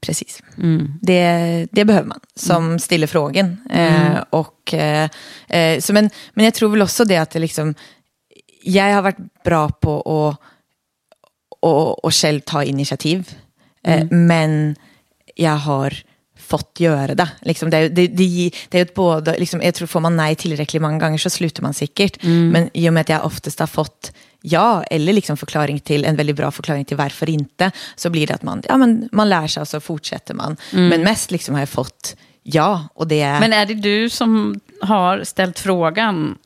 [0.00, 0.42] Precis.
[0.58, 0.92] Mm.
[1.02, 2.78] Det, det behöver man som mm.
[2.78, 3.56] ställer frågan.
[3.70, 4.24] Eh, mm.
[4.30, 5.10] och, eh,
[5.48, 7.74] eh, så men, men jag tror väl också det att det liksom,
[8.62, 10.40] jag har varit bra på att
[11.60, 13.34] och, och själv ta initiativ.
[13.84, 14.26] Eh, mm.
[14.26, 14.76] men
[15.34, 15.94] jag har
[16.48, 17.28] fått göra det.
[17.40, 20.82] Liksom det, det, det, det är ett både, liksom, jag tror får man nej tillräckligt
[20.82, 22.24] många gånger så slutar man säkert.
[22.24, 22.48] Mm.
[22.48, 26.16] Men i och med att jag oftast har fått ja, eller liksom förklaring till, en
[26.16, 29.46] väldigt bra förklaring till varför inte, så blir det att man, ja, men man lär
[29.46, 30.56] sig och så fortsätter man.
[30.72, 30.88] Mm.
[30.88, 32.88] Men mest liksom har jag fått ja.
[32.94, 33.40] Och det är...
[33.40, 36.38] Men är det du som har ställt frågan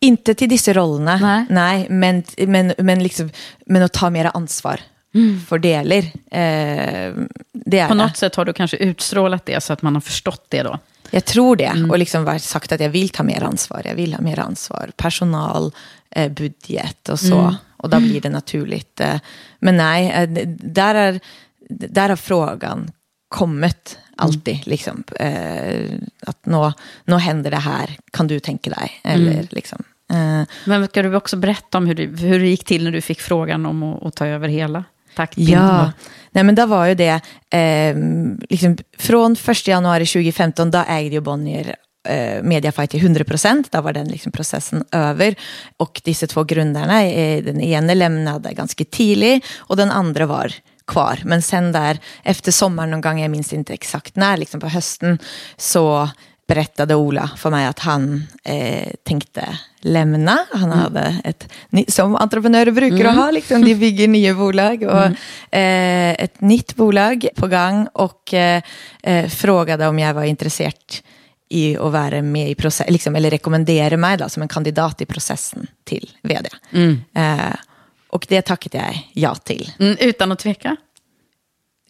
[0.00, 3.30] inte till dessa rollerna, nej, nej men, men, men, liksom,
[3.66, 4.80] men att ta mera ansvar
[5.14, 5.40] mm.
[5.40, 6.04] fördelar.
[6.30, 7.12] Eh,
[7.52, 8.18] det På något det.
[8.18, 10.78] sätt har du kanske utstrålat det så att man har förstått det då?
[11.10, 11.64] Jag tror det.
[11.64, 11.90] Mm.
[11.90, 13.82] Och liksom sagt att jag vill ta mer ansvar.
[13.84, 14.90] Jag vill ha mer ansvar.
[14.96, 15.72] Personal,
[16.10, 17.38] eh, budget och så.
[17.38, 17.54] Mm.
[17.76, 19.00] Och då blir det naturligt.
[19.00, 19.20] Eh,
[19.58, 21.20] men nej, eh, där, är,
[21.68, 22.90] där har frågan
[23.28, 24.54] kommit alltid.
[24.54, 24.64] Mm.
[24.66, 25.90] Liksom, eh,
[26.26, 26.72] att nå,
[27.04, 29.00] nå händer det här, kan du tänka dig?
[29.04, 29.46] Eller, mm.
[29.50, 30.42] liksom, eh.
[30.64, 33.20] Men ska du också berätta om hur det, hur det gick till när du fick
[33.20, 34.84] frågan om att, att ta över hela?
[35.36, 35.92] Ja,
[36.32, 37.20] Nej, men då var ju det,
[37.50, 37.96] eh,
[38.50, 41.76] liksom, från 1 januari 2015, då ägde ju Bonnier
[42.08, 43.72] eh, Mediafight till 100 procent.
[43.72, 45.34] Då var den liksom processen över.
[45.76, 50.54] Och dessa två grundarna, eh, den ena lämnade ganska tidigt och den andra var
[50.86, 51.20] kvar.
[51.24, 55.18] Men sen där, efter sommaren någon gång, jag minns inte exakt när, liksom på hösten,
[55.56, 56.08] så
[56.54, 60.38] berättade Ola för mig att han eh, tänkte lämna.
[60.52, 60.78] Han mm.
[60.78, 61.48] hade ett,
[61.88, 63.16] som entreprenörer brukar mm.
[63.16, 64.82] ha, liksom, de bygger nya bolag.
[64.82, 65.14] Och, mm.
[65.50, 68.62] eh, ett nytt bolag på gång och eh,
[69.02, 70.74] eh, frågade om jag var intresserad
[71.48, 75.06] i att vara med i processen, liksom, eller rekommendera mig då, som en kandidat i
[75.06, 76.48] processen till vd.
[76.72, 77.00] Mm.
[77.14, 77.54] Eh,
[78.08, 79.72] och det tackade jag ja till.
[79.78, 80.76] Mm, utan att tveka?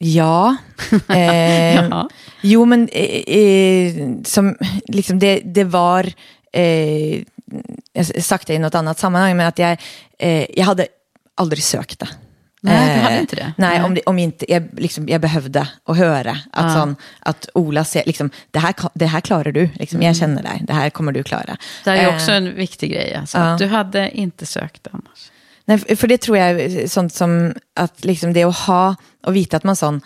[0.02, 0.56] Ja.
[1.08, 2.08] Eh, ja.
[2.40, 4.56] Jo, men eh, eh, som,
[4.88, 6.12] liksom det, det var,
[6.52, 7.22] eh,
[7.92, 9.80] jag sagt det i något annat sammanhang, men att jag,
[10.18, 10.86] eh, jag hade
[11.34, 12.08] aldrig sökt det.
[12.64, 13.52] Nej, du hade inte det?
[13.56, 13.82] Nej, nej.
[13.82, 16.74] om, det, om inte, jag, liksom, jag behövde att höra att, ja.
[16.74, 20.06] sån, att Ola säger, liksom, det, här, det här klarar du, liksom, mm.
[20.06, 21.56] jag känner dig, det här kommer du klara.
[21.84, 23.56] Det är ju också en viktig grej, alltså, ja.
[23.58, 25.31] du hade inte sökt annars.
[25.64, 28.96] Nej, för det tror jag är sånt som att liksom det att ha
[29.26, 30.00] och veta att man sån,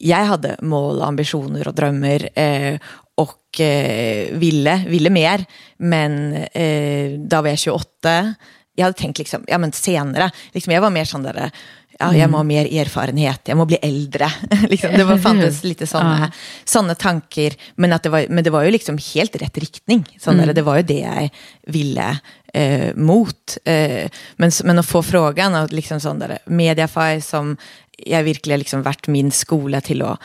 [0.00, 2.78] jag hade mål, ambitioner och drömmar eh,
[3.14, 5.44] och eh, ville, ville mer.
[5.76, 8.34] Men eh, då var jag 28.
[8.74, 11.50] Jag hade tänkt liksom, ja men senare, liksom, jag var mer sån där,
[11.98, 14.32] ja, jag må ha mer erfarenhet, jag må bli äldre.
[14.68, 16.30] liksom, det var fanns lite sådana ja.
[16.64, 20.18] Såna tankar, men, att det var, men det var ju liksom helt rätt riktning.
[20.20, 20.54] Sån mm.
[20.54, 21.30] det var ju det jag
[21.66, 22.18] ville
[22.54, 23.58] eh, mot.
[23.64, 27.56] Eh, men, men att få frågan av liksom sån där Mediafy som
[27.98, 30.20] jag verkligen liksom varit min skola till att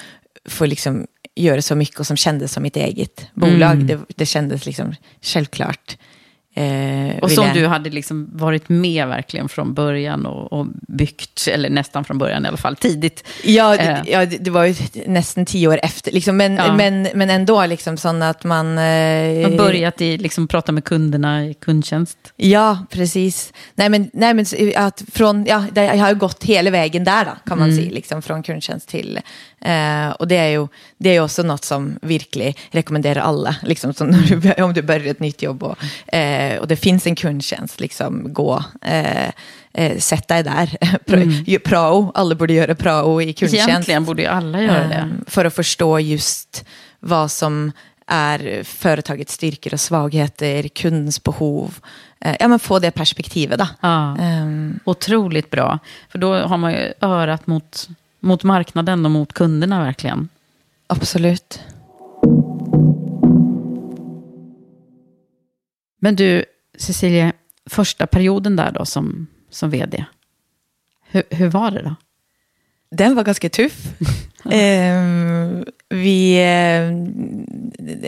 [0.45, 3.71] få liksom göra så mycket och som kändes som mitt eget bolag.
[3.71, 3.87] Mm.
[3.87, 5.97] Det, det kändes liksom självklart.
[6.53, 7.55] Eh, och som jag...
[7.55, 12.45] du hade liksom varit med verkligen från början och, och, byggt, eller nästan från början
[12.45, 13.27] i alla fall, tidigt.
[13.43, 13.99] Ja, det, eh.
[14.05, 14.75] ja, det var ju
[15.07, 16.73] nästan tio år efter, liksom, men, ja.
[16.73, 18.77] men, men ändå liksom sån att man...
[18.77, 22.17] Eh, man börjat i, liksom, prata med kunderna i kundtjänst.
[22.35, 23.53] Ja, precis.
[23.75, 27.31] Nej, men, nej, men att från, ja, jag har ju gått hela vägen där då,
[27.45, 27.81] kan man mm.
[27.81, 29.19] säga, liksom, från kundtjänst till
[29.62, 34.53] Eh, och det är ju det är också något som verkligen rekommenderar alla, liksom, du,
[34.63, 35.77] om du börjar ett nytt jobb och,
[36.13, 39.30] eh, och det finns en kundtjänst, liksom, gå, eh,
[39.73, 40.78] eh sätt dig där.
[41.10, 41.60] Mm.
[41.65, 43.69] prao, alla borde göra prao i kundtjänst.
[43.69, 44.95] Egentligen borde ju alla göra det.
[44.95, 46.65] Eh, för att förstå just
[46.99, 47.71] vad som
[48.08, 51.80] är företagets styrkor och svagheter, kundens behov.
[52.19, 53.60] Eh, ja, men få det perspektivet.
[53.60, 53.67] Då.
[53.82, 54.17] Ja.
[54.17, 55.80] Ehm, Otroligt bra.
[56.10, 60.30] För då har man ju örat mot, mot marknaden och mot kunderna verkligen.
[60.88, 61.60] absolut.
[65.99, 66.45] Men du,
[66.77, 67.33] Cecilia,
[67.65, 70.05] första perioden där då som, som vd.
[71.12, 71.95] Hur, hur var det då?
[72.91, 73.88] Den var ganska tuff.
[74.45, 75.02] Eh,
[75.89, 76.91] vi, eh,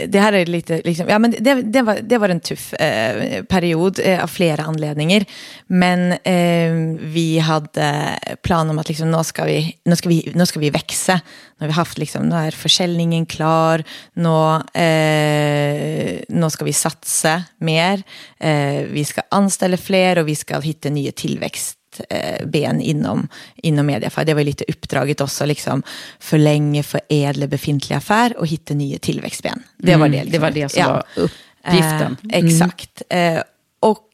[0.08, 3.44] det här är lite, liksom, ja, men det, det, var, det var en tuff eh,
[3.44, 5.26] period eh, av flera anledningar.
[5.68, 10.46] Men eh, vi hade plan om att liksom, nu, ska vi, nu, ska vi, nu
[10.46, 11.14] ska vi växa.
[11.58, 13.84] Nu har vi haft, liksom, nu är försäljningen klar.
[14.14, 18.04] Nu, eh, nu ska vi satsa mer.
[18.40, 23.86] Eh, vi ska anställa fler och vi ska hitta nya tillväxt eh, ben inom, inom
[23.86, 24.26] Mediafire.
[24.26, 25.84] Det var lite uppdraget också, liksom
[26.20, 29.64] förlänga, förädla befintliga affär och hitta nya tillväxtben.
[29.78, 30.18] Det var Mm, det.
[30.18, 30.32] Liksom.
[30.32, 30.90] det var det som Ja.
[30.90, 32.18] var uppgiften.
[32.32, 33.02] Eh, exakt.
[33.10, 33.42] Eh,
[33.80, 34.08] och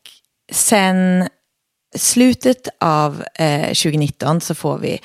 [0.52, 1.28] sen
[1.96, 5.00] slutet av eh, 2019 så får vi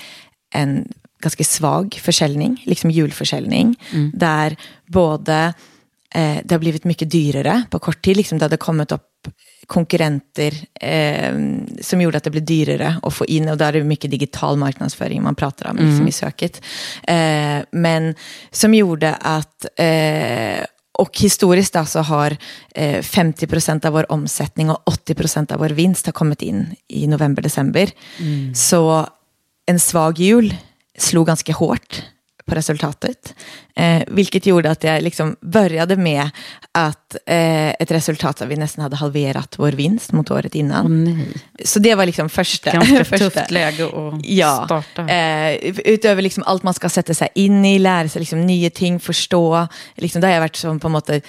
[0.55, 0.89] en
[1.23, 3.77] ganska svag försäljning, liksom julförsäljning,
[4.15, 4.57] där
[4.87, 5.55] både
[6.15, 9.03] eh, det har blivit mycket dyrare på kort tid, liksom det hade kommit upp
[9.67, 11.35] konkurrenter eh,
[11.81, 14.57] som gjorde att det blev dyrare att få in och där är det mycket digital
[14.57, 16.63] marknadsföring man pratar om liksom, i söket.
[17.03, 18.15] Eh, men
[18.51, 22.37] som gjorde att eh, och historiskt då så har
[22.75, 26.75] eh, 50 procent av vår omsättning och 80 procent av vår vinst har kommit in
[26.89, 27.91] i november-december.
[28.55, 29.07] Så
[29.67, 30.55] en svag jul
[30.99, 32.03] slog ganska hårt
[32.53, 33.35] på resultatet.
[33.77, 36.31] Eh, vilket gjorde att jag liksom började med
[36.73, 41.05] att eh, ett resultat som vi nästan hade halverat vår vinst mot året innan.
[41.05, 41.29] Nej,
[41.65, 42.71] Så det var liksom första.
[42.73, 43.31] ganska första.
[43.31, 45.09] tufft läge att Ja, starta.
[45.13, 49.01] eh, utöver liksom allt man ska sätta sig in i, lära sig liksom nya ting,
[49.01, 49.69] förstå.
[49.95, 51.21] Liksom, där har jag varit som på en måte,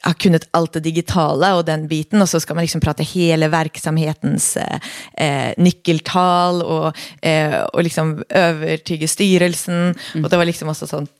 [0.00, 3.48] har kunnat allt det digitala och den biten och så ska man liksom prata hela
[3.48, 4.78] verksamhetens eh,
[5.14, 9.94] eh, nyckeltal och, eh, och liksom övertyga styrelsen.
[10.24, 11.10] Och det var liksom också sånt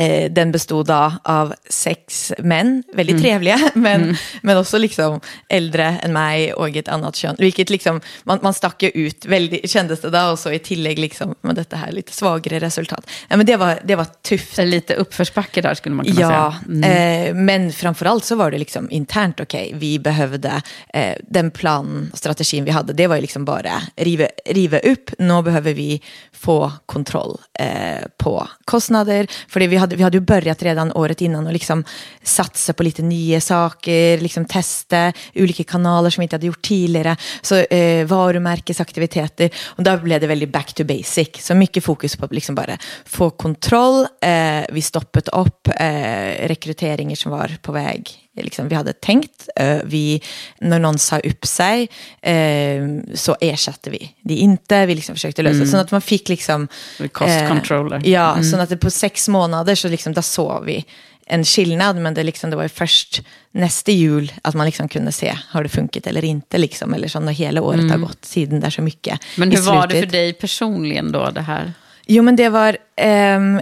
[0.00, 0.90] Eh, den bestod
[1.22, 7.16] av sex män, väldigt trevliga, men, men också liksom äldre än mig och ett annat
[7.16, 7.36] kön.
[7.38, 10.98] Vilket liksom, man, man stack ju ut, väldigt, kändes det då, och så i tillägg
[10.98, 13.10] liksom, med detta här lite svagare resultat.
[13.28, 14.58] Ja, men det, var, det var tufft.
[14.58, 16.54] Lite uppförsbacke där skulle man kunna Ja, säga.
[16.66, 17.26] Mm.
[17.28, 19.72] eh, men framförallt så var det liksom internt okej.
[19.74, 20.62] Vi behövde,
[20.94, 25.10] eh, den plan, strategin vi hade, det var ju liksom bara riva, riva upp.
[25.18, 29.26] Nu behöver vi få kontroll eh, på kostnader.
[29.48, 31.84] För vi, hade, vi hade ju börjat redan året innan och liksom
[32.22, 37.16] satsa på lite nya saker, liksom testa olika kanaler som vi inte hade gjort tidigare.
[37.42, 39.50] Så eh, varumärkesaktiviteter.
[39.66, 41.28] Och då blev det väldigt back to basic.
[41.38, 44.06] Så mycket fokus på att liksom bara få kontroll.
[44.22, 49.48] Eh, vi stoppade upp eh, rekryteringar som var på väg liksom, vi hade tänkt.
[49.56, 50.22] Eh, vi,
[50.58, 51.88] när någon sa upp sig
[52.22, 54.86] eh, så ersatte vi det inte.
[54.86, 55.66] Vi liksom försökte lösa det.
[55.66, 56.68] Så att man fick liksom...
[57.12, 58.02] Cost controller.
[58.04, 60.84] Ja, så att det på sex månader så liksom, där såg vi
[61.26, 61.96] en skillnad.
[61.96, 65.62] Men det, liksom, det var ju först nästa jul att man liksom kunde se, har
[65.62, 66.58] det funkat eller inte?
[66.58, 69.20] Liksom, eller som när hela året har gått, tiden där så mycket.
[69.36, 71.72] Men hur var det för dig personligen då, det här?
[72.06, 73.60] Jo, men det var, ehm,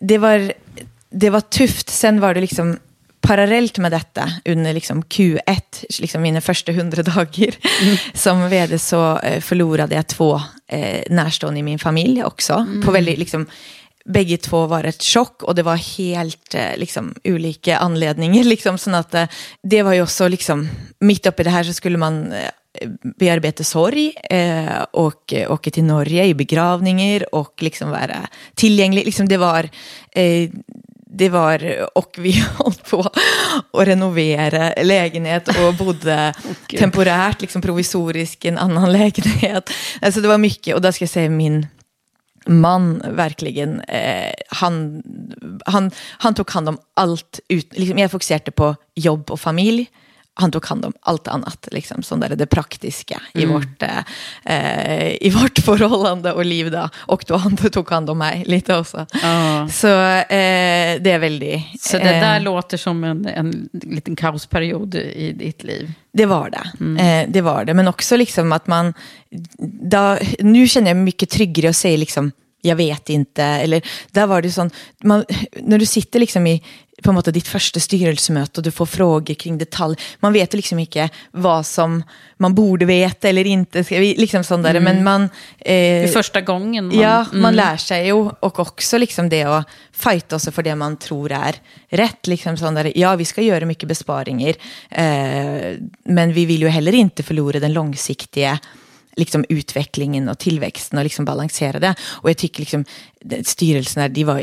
[0.00, 0.52] det var,
[1.10, 1.88] det var tufft.
[1.88, 2.78] Sen var det liksom
[3.26, 7.54] parallellt med detta under liksom Q1, liksom mina första hundra dagar
[8.14, 12.66] som vd så eh, förlorade jag två eh, närstående i min familj också.
[12.84, 13.46] På väldigt, liksom,
[14.04, 18.44] bägge två var ett chock och det var helt eh, liksom, olika anledningar.
[18.56, 19.28] Liksom, så att, eh,
[19.62, 20.68] det var ju också liksom,
[21.00, 25.70] mitt uppe i det här så skulle man eh, bearbeta sorg eh, och eh, åka
[25.70, 29.04] till Norge i begravningar och liksom vara tillgänglig.
[29.04, 29.68] Liksom det var
[30.12, 30.50] eh,
[31.16, 33.00] det var, och vi höll på
[33.72, 36.34] att renovera lägenhet och bodde
[36.66, 36.80] Gud.
[36.80, 39.70] temporärt, liksom provisoriskt i en annan lägenhet.
[40.00, 41.66] Alltså det var mycket, och där ska jag säga min
[42.48, 45.02] man verkligen, eh, han,
[45.66, 47.40] han, han tog hand om allt.
[47.48, 49.86] Ut, liksom jag fokuserade på jobb och familj.
[50.38, 53.54] Han tog hand om allt annat, liksom, som där är det praktiska i, Mm.
[53.54, 53.82] vårt,
[54.44, 56.70] eh, i vårt förhållande och liv.
[56.70, 56.88] Då.
[56.96, 59.06] Och då han tog hand om mig lite också.
[59.22, 59.68] Ja.
[59.72, 61.62] Så eh, det är väldigt...
[61.82, 65.92] Så det där eh, låter som en, en liten kaosperiod i ditt liv.
[66.12, 67.02] Det var det.
[67.02, 67.74] Eh, det var det.
[67.74, 68.94] Men också liksom att man...
[69.90, 73.42] Då, nu känner jag mig mycket tryggare och säger liksom, jag vet inte.
[73.42, 75.24] Eller där var det sånt, man,
[75.62, 76.62] när du sitter liksom i
[77.02, 79.98] på en måte ditt første styrelsemøte, og du får frågor kring detalj.
[80.24, 81.98] Man vet liksom ikke hva som
[82.40, 83.84] man borde veta eller inte.
[84.16, 85.28] Liksom sånn der, Men man...
[85.58, 86.86] Eh, första gången.
[86.86, 87.54] Man, ja, man mm.
[87.54, 88.30] lär sig ju.
[88.40, 91.56] Och också liksom det att fighta sig för det man tror är
[91.88, 92.26] rätt.
[92.26, 94.54] Liksom sån där, ja, vi ska göra mycket besparingar.
[94.90, 98.58] Eh, men vi vill ju heller inte förlora den långsiktiga
[99.16, 101.94] liksom utvecklingen och tillväxten och liksom balansera det.
[102.00, 102.84] Och jag tycker liksom,
[103.44, 104.42] styrelserna, de var,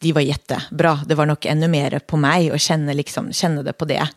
[0.00, 1.00] de var jättebra.
[1.06, 4.08] Det var nog ännu mer på mig att känna, liksom, känna det på det,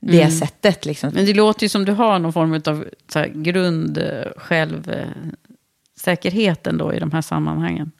[0.00, 0.30] det mm.
[0.30, 0.84] sättet.
[0.84, 1.10] Liksom.
[1.14, 6.66] Men det låter ju som du har någon form av så här, grund eh, självsäkerhet
[6.66, 7.92] ändå i de här sammanhangen.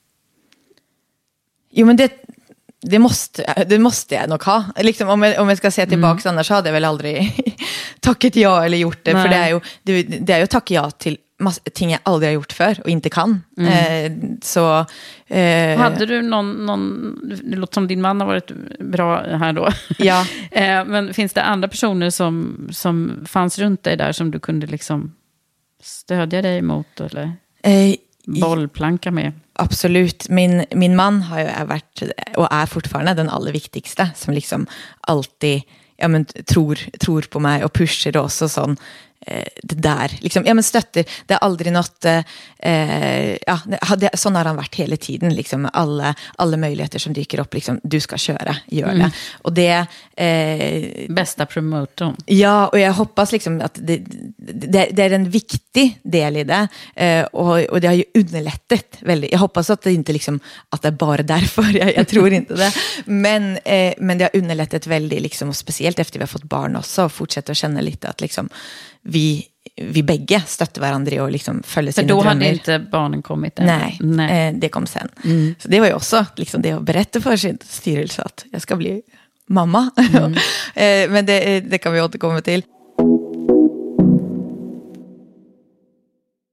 [1.71, 2.26] Jo, men det,
[2.83, 4.65] det måste, det måste jag nog ha.
[4.77, 6.35] Liksom, om, jag, om jag ska se tillbaka, mm.
[6.35, 7.33] annars hade jag väl aldrig
[8.01, 9.13] tackat ja eller gjort det.
[9.13, 9.23] Nej.
[9.23, 12.01] För det är ju, det, det är ju att tacka ja till mass, ting jag
[12.03, 13.43] aldrig har gjort för och inte kan.
[13.59, 13.73] Mm.
[13.73, 14.87] Eh, så,
[15.27, 19.69] eh, Hade du någon, någon, det låter som din man har varit bra här då.
[19.99, 20.27] Ja.
[20.51, 24.67] eh, men finns det andra personer som, som fanns runt dig där som du kunde
[24.67, 25.15] liksom
[25.83, 27.01] stödja dig mot?
[27.01, 27.33] Eller?
[28.27, 29.33] Bollplanka med?
[29.53, 30.29] Absolut.
[30.29, 32.03] Min, min man har ju varit,
[32.37, 34.67] och är fortfarande den allra viktigaste, som liksom
[35.01, 35.63] alltid
[35.97, 38.77] ja, men, tror, tror på mig och pushar också sån
[39.63, 40.19] det där.
[40.21, 42.05] Liksom, ja, men stötter, det är aldrig något...
[42.59, 43.61] Eh, ja,
[43.99, 45.35] det, sån har han varit hela tiden.
[45.35, 48.99] Liksom, alla, alla möjligheter som dyker upp, liksom, du ska köra, gör mm.
[48.99, 49.11] det.
[49.43, 49.87] Och det
[50.17, 52.17] eh, Bästa promotorn.
[52.27, 54.03] Ja, och jag hoppas liksom att det,
[54.37, 56.69] det, det är en viktig del i det.
[56.95, 59.33] Eh, och, och det har ju underlättat väldigt.
[59.33, 62.55] Jag hoppas att det inte liksom, att det är bara därför, jag, jag tror inte
[62.55, 62.73] det.
[63.05, 66.77] Men, eh, men det har underlättat väldigt, liksom, och speciellt efter vi har fått barn
[66.77, 68.49] också, och fortsätta att känna lite att liksom,
[69.03, 69.16] vi,
[69.77, 72.23] vi bägge stötte varandra att liksom följa sina drömmar.
[72.23, 73.67] För då hade inte barnen kommit än?
[73.67, 74.49] Nej, Nej.
[74.49, 75.09] Eh, det kom sen.
[75.25, 75.55] Mm.
[75.59, 78.77] Så det var ju också liksom det att berätta för sin styrelse att jag ska
[78.77, 79.03] bli
[79.47, 79.91] mamma.
[80.15, 80.33] Mm.
[80.75, 82.63] eh, men det, det kan vi återkomma till.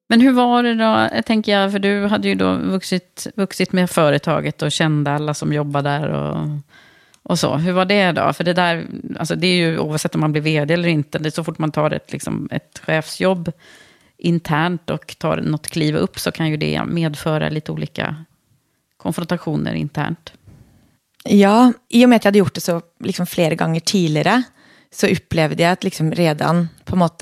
[0.09, 3.89] Men hur var det då, tänker jag, för du hade ju då vuxit, vuxit med
[3.89, 6.09] företaget och kände alla som jobbade där.
[6.09, 6.47] Och
[7.33, 7.55] och så.
[7.55, 8.33] Hur var det då?
[8.33, 8.87] För det där,
[9.19, 11.57] alltså det är ju oavsett om man blir vd eller inte, det är så fort
[11.57, 13.51] man tar ett, liksom, ett chefsjobb
[14.17, 18.15] internt och tar något kliv upp så kan ju det medföra lite olika
[18.97, 20.33] konfrontationer internt.
[21.23, 24.43] Ja, i och med att jag hade gjort det så liksom flera gånger tidigare
[24.91, 27.21] så upplevde jag att liksom redan på något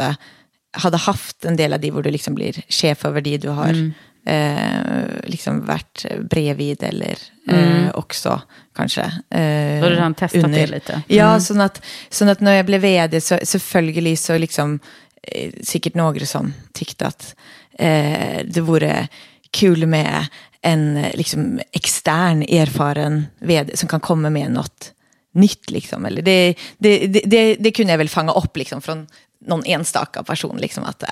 [0.71, 3.69] hade haft en del av det, där du liksom blir chef över det du har
[3.69, 3.93] mm
[4.25, 7.17] eh, liksom varit bredvid eller
[7.49, 7.89] eh, mm.
[7.93, 8.41] också
[8.75, 9.01] kanske.
[9.29, 10.60] Eh, Då har du redan testat under.
[10.60, 10.93] det lite?
[10.93, 11.03] Mm.
[11.07, 14.79] Ja, så att, så att när jag blev vd så selvfølgelig så liksom
[15.23, 17.36] eh, säkert några som tyckte att
[17.79, 19.07] eh, det vore
[19.51, 20.25] kul med
[20.62, 24.93] en liksom, extern erfaren vd som kan komma med något
[25.34, 25.69] nytt.
[25.69, 26.05] Liksom.
[26.05, 29.07] Eller det, det, det, det, kunde jag väl fånga upp liksom, från
[29.41, 31.04] någon enstaka person, liksom att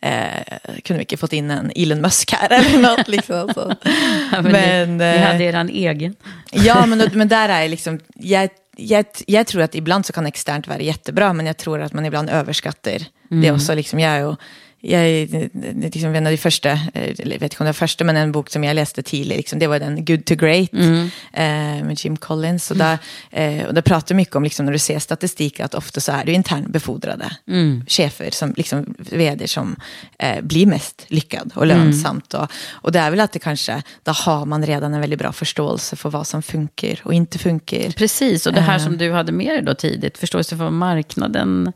[0.00, 3.08] eh, kunde vi inte fått in en Elon Musk här eller något.
[3.08, 3.74] Liksom, så.
[4.32, 6.14] ja, men men, ni, ni hade eh, er egen.
[6.52, 10.68] ja, men, men där är liksom, jag, jag, jag, tror att ibland så kan externt
[10.68, 13.42] vara jättebra, men jag tror att man ibland överskattar mm.
[13.42, 13.74] det också.
[13.74, 14.36] Liksom, jag är ju
[14.88, 17.72] jag är liksom en av de första, eh, eller jag vet inte om det var
[17.72, 20.72] första, men en bok som jag läste tidigt, liksom, det var den Good to Great
[20.72, 21.10] mm.
[21.32, 22.70] eh, med Jim Collins.
[22.70, 22.98] Och där,
[23.30, 26.24] eh, och där pratar mycket om, liksom, när du ser statistik, att ofta så är
[26.24, 27.84] det internbefordrade mm.
[27.88, 29.76] chefer, som, liksom, vd som
[30.18, 31.78] eh, blir mest lyckad och mm.
[31.78, 32.34] lönsamt.
[32.34, 32.42] Mm.
[32.44, 35.32] Och, och det är väl att det kanske, då har man redan en väldigt bra
[35.32, 37.90] förståelse för vad som funkar och inte funkar.
[37.90, 38.98] Precis, och det här som eh.
[38.98, 41.72] du hade med dig då tidigt, förståelse för marknaden, Eh,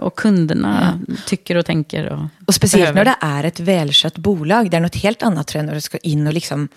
[0.00, 1.14] och kunderna ja.
[1.26, 2.12] tycker och tänker.
[2.12, 3.04] Och, och speciellt behöver.
[3.04, 4.70] när det är ett välskött bolag.
[4.70, 6.68] Det är något helt annat jag, när du ska in och liksom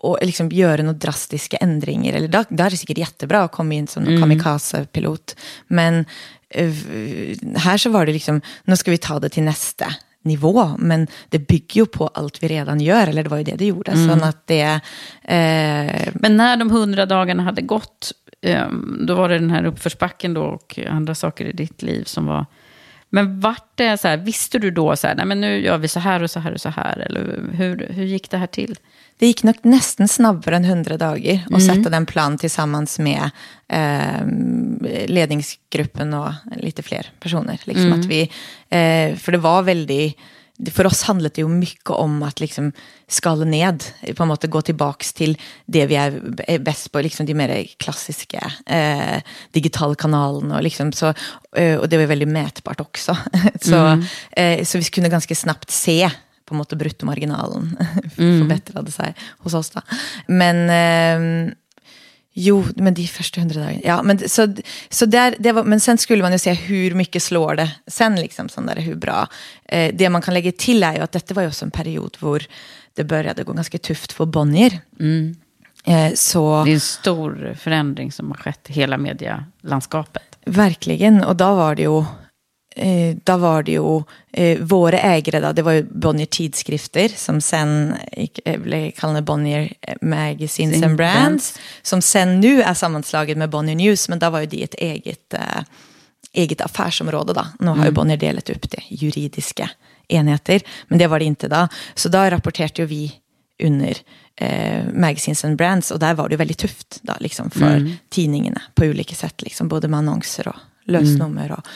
[0.00, 2.12] och liksom göra några drastiska ändringar.
[2.12, 4.20] Eller där, där är det säkert jättebra att komma in som mm.
[4.20, 5.36] kamikaze-pilot.
[5.66, 6.04] Men
[6.60, 6.74] uh,
[7.56, 10.76] här så var det liksom, nu ska vi ta det till nästa nivå.
[10.78, 13.66] Men det bygger ju på allt vi redan gör, eller det var ju det det
[13.66, 13.90] gjorde.
[13.90, 14.20] Mm.
[14.20, 18.12] Så att det, uh, men när de hundra dagarna hade gått,
[19.06, 22.46] då var det den här uppförsbacken då och andra saker i ditt liv som var...
[23.10, 25.88] Men vart det så här, visste du då så här, nej men nu gör vi
[25.88, 28.76] så här och så här och så här, eller hur, hur gick det här till?
[29.18, 31.60] Det gick nog nästan snabbare än hundra dagar att mm.
[31.60, 33.30] sätta den plan tillsammans med
[33.68, 34.26] eh,
[35.06, 37.60] ledningsgruppen och lite fler personer.
[37.64, 38.00] Liksom mm.
[38.00, 38.22] att vi,
[38.68, 40.18] eh, för det var väldigt
[40.66, 42.72] för oss handlade det ju mycket om att liksom
[43.08, 43.84] skala ned,
[44.16, 48.52] på en måte gå tillbaka till det vi är bäst på, liksom de mer klassiska
[48.66, 50.56] eh, digitala kanalerna.
[50.56, 51.14] Och, liksom, så,
[51.56, 53.16] eh, och det var väldigt mätbart också.
[53.60, 54.04] så, mm.
[54.30, 56.10] eh, så vi kunde ganska snabbt se
[56.44, 57.78] på en måte bruttomarginalen
[58.16, 58.40] mm.
[58.40, 59.70] förbättrade sig hos oss.
[59.70, 59.80] Då.
[60.26, 60.70] Men,
[61.48, 61.52] eh,
[62.32, 63.80] Jo, men de första hundra dagarna.
[63.84, 64.54] Ja, men, så,
[64.88, 68.16] så där, det var, men sen skulle man ju se hur mycket slår det sen,
[68.16, 69.28] liksom, sån där, hur bra.
[69.64, 72.16] Eh, det man kan lägga till är ju att detta var ju också en period
[72.20, 72.42] hvor
[72.94, 74.80] det började gå ganska tufft för Bonnier.
[75.00, 75.36] Mm.
[75.84, 80.38] Eh, så, det är en stor förändring som har skett i hela medielandskapet.
[80.44, 82.04] Verkligen, och då var det ju
[82.78, 84.02] eh, da var det ju
[84.32, 89.72] eh, våre ägare, da, det var ju Bonnier Tidskrifter, som sen eh, ble kalt Bonnier
[90.02, 94.30] Magazines Sin and Brands, Brands, som sen nu är sammanslaget med Bonnier News, men då
[94.30, 95.62] var ju de ett eget, eh,
[96.32, 97.32] eget affärsområde.
[97.32, 97.46] Da.
[97.60, 97.86] Nu har mm.
[97.86, 99.70] ju Bonnier delat upp det juridiska
[100.08, 101.68] enheter, men det var det inte då.
[101.94, 103.12] Så då rapporterade ju vi
[103.62, 103.96] under
[104.36, 107.92] eh, Magazines and Brands, och där var det väldigt tufft då, liksom, för mm.
[108.08, 111.52] tidningarna på olika sätt, liksom, både med annonser och lösnummer.
[111.52, 111.66] Och,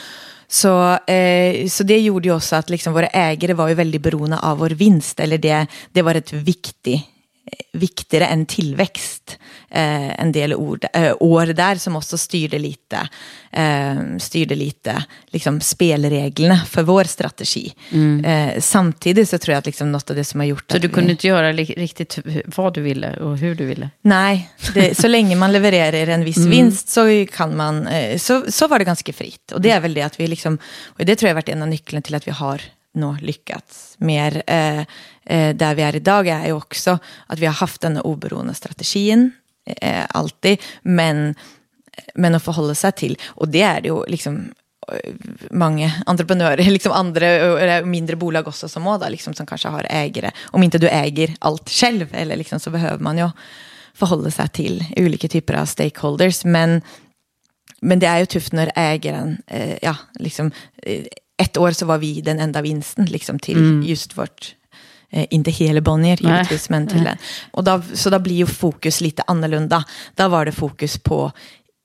[0.53, 4.39] så, eh, så det gjorde ju också att liksom våra ägare var ju väldigt beroende
[4.39, 5.21] av vår vinst.
[5.21, 7.05] Eller det, det var ett viktigt
[7.73, 9.39] viktigare än tillväxt
[9.71, 13.09] eh, en del ord, äh, år där som också styrde lite,
[13.53, 17.75] eh, styrde lite liksom, spelreglerna för vår strategi.
[17.91, 18.25] Mm.
[18.25, 20.89] Eh, samtidigt så tror jag att liksom, något av det som har gjort Så du
[20.89, 21.11] kunde vi...
[21.11, 23.91] inte göra riktigt vad du ville och hur du ville?
[24.03, 26.51] Nej, det, så länge man levererar en viss mm.
[26.51, 29.53] vinst så, kan man, eh, så, så var det ganska fritt.
[29.53, 31.63] Och det är väl det att vi liksom, och det tror jag har varit en
[31.63, 32.63] av nycklarna till att vi har
[32.95, 34.43] nå lyckats mer.
[34.47, 34.81] Eh,
[35.25, 39.31] eh, där vi är idag är ju också att vi har haft den oberoende strategin
[39.67, 41.35] eh, alltid, men,
[42.15, 43.19] men att förhålla sig till.
[43.25, 44.53] Och det är det ju liksom
[44.93, 45.13] eh,
[45.51, 50.31] många entreprenörer, liksom andra mindre bolag också som har liksom, som kanske har ägare.
[50.43, 53.31] Om inte du äger allt själv, eller liksom, så behöver man ju
[53.95, 56.45] förhålla sig till olika typer av stakeholders.
[56.45, 56.83] Men,
[57.81, 60.51] men det är ju tufft när ägaren eh, ja, liksom,
[60.83, 61.05] eh,
[61.43, 63.83] ett år så var vi den enda vinsten liksom, till mm.
[63.83, 64.55] just vårt
[65.11, 67.17] eh, inte hela Bonnier givetvis, men till den.
[67.51, 69.85] Och då, så då blir ju fokus lite annorlunda.
[70.15, 71.33] Då var det fokus på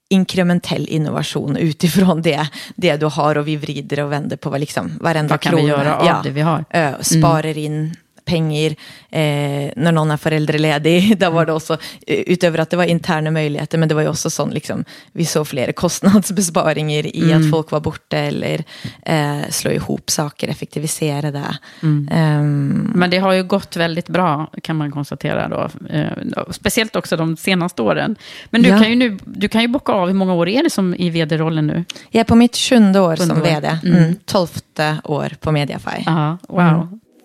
[0.10, 4.98] inkrementell innovation utifrån det, det du har och vi vrider och vänder på vad liksom,
[5.02, 5.64] varenda Vad kan krona.
[5.64, 6.66] vi göra av ja, det vi har?
[7.04, 7.58] Sparar mm.
[7.58, 7.96] in
[8.28, 8.76] pengar
[9.10, 11.18] eh, när någon är föräldraledig.
[11.20, 14.10] Där var det också, eh, utöver att det var interna möjligheter, men det var ju
[14.10, 17.42] också sån, liksom, vi såg flera kostnadsbesparingar i mm.
[17.42, 18.64] att folk var borta eller
[19.06, 21.58] eh, slå ihop saker, effektivisera det.
[21.84, 22.10] Mm.
[22.40, 25.70] Um, men det har ju gått väldigt bra, kan man konstatera då.
[25.90, 26.12] Eh,
[26.52, 28.16] speciellt också de senaste åren.
[28.50, 28.78] Men du, ja.
[28.78, 31.10] kan ju nu, du kan ju bocka av, hur många år är det som i
[31.10, 31.86] vd-rollen nu?
[32.12, 33.80] Jag är på mitt sjunde år som vd.
[33.84, 33.98] Mm.
[33.98, 34.16] mm.
[34.26, 36.04] Tolfte år på Mediafy.
[36.08, 36.60] Aha, wow.
[36.60, 37.00] Mm.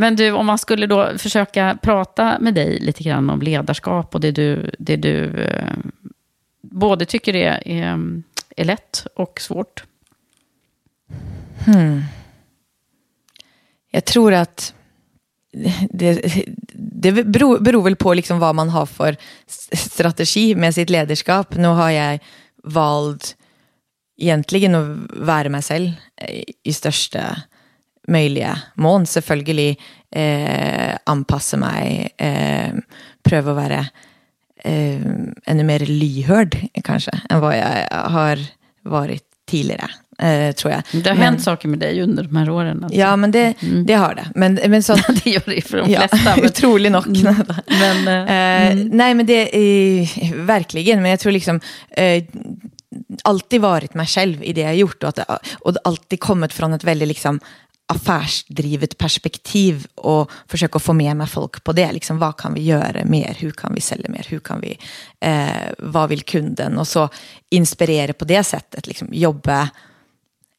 [0.00, 4.20] Men du, om man skulle då försöka prata med dig lite grann om ledarskap och
[4.20, 5.74] det du, det du eh,
[6.62, 8.22] både tycker är, är,
[8.56, 9.84] är lätt och svårt.
[11.64, 12.02] Hmm.
[13.90, 14.74] Jag tror att
[15.90, 16.34] det,
[16.74, 19.16] det beror, beror, väl på liksom vad man har för
[19.72, 21.56] strategi med sitt ledarskap.
[21.56, 22.18] Nu har jag
[22.64, 23.36] valt
[24.16, 25.90] egentligen att vara mig själv
[26.62, 27.42] i största
[28.10, 29.06] möjliga mån.
[29.06, 29.78] Selvfølgelig
[30.10, 32.74] eh, anpasse mig, eh,
[33.22, 33.80] prøve å være
[34.64, 35.00] eh,
[35.46, 38.38] ännu mer lyhörd kanske, än vad jag har
[38.82, 39.90] varit tidigare.
[40.18, 40.82] Eh, tror jag.
[40.92, 42.84] Det har men, hänt saker med dig under de här åren.
[42.84, 42.98] Alltså.
[42.98, 43.86] Ja, men det, mm.
[43.86, 44.26] det har det.
[44.34, 44.94] Men, men så,
[45.24, 46.18] det gör det för de flesta.
[46.24, 46.44] Ja, men...
[46.50, 47.06] Otroligt nog.
[47.06, 47.36] Mm.
[47.66, 48.88] men, eh, mm.
[48.88, 51.02] Nej, men det är verkligen.
[51.02, 52.24] Men jag tror liksom eh,
[53.24, 56.84] alltid varit mig själv i det jag gjort och, att, och alltid kommit från ett
[56.84, 57.40] väldigt liksom,
[57.90, 61.92] affärsdrivet perspektiv och försöka få med mig folk på det.
[61.92, 63.36] Liksom, vad kan vi göra mer?
[63.38, 64.26] Hur kan vi sälja mer?
[64.28, 64.78] Hur kan vi,
[65.20, 66.78] eh, vad vill kunden?
[66.78, 67.08] Och så
[67.50, 68.86] inspirera på det sättet.
[68.86, 69.68] Liksom, jobba,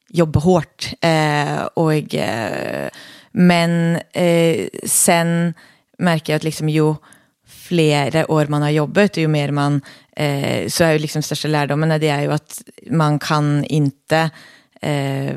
[0.08, 0.92] jobba hårt.
[1.00, 2.88] Eh, och, eh,
[3.30, 5.54] men eh, sen
[5.98, 6.94] märker jag att liksom, ju
[7.46, 9.80] fler år man har jobbat, ju mer man,
[10.16, 14.30] eh, så är ju liksom största lärdomen det är ju att man kan inte
[14.82, 15.36] eh,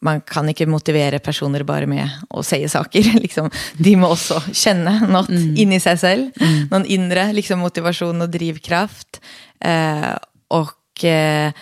[0.00, 3.02] man kan inte motivera personer bara med att säga saker.
[3.20, 3.50] Liksom.
[3.72, 5.56] De måste också känna något mm.
[5.56, 6.30] in i sig själv.
[6.40, 6.68] Mm.
[6.70, 9.20] Någon inre liksom, motivation och drivkraft.
[9.60, 10.16] Eh,
[10.48, 11.52] och eh,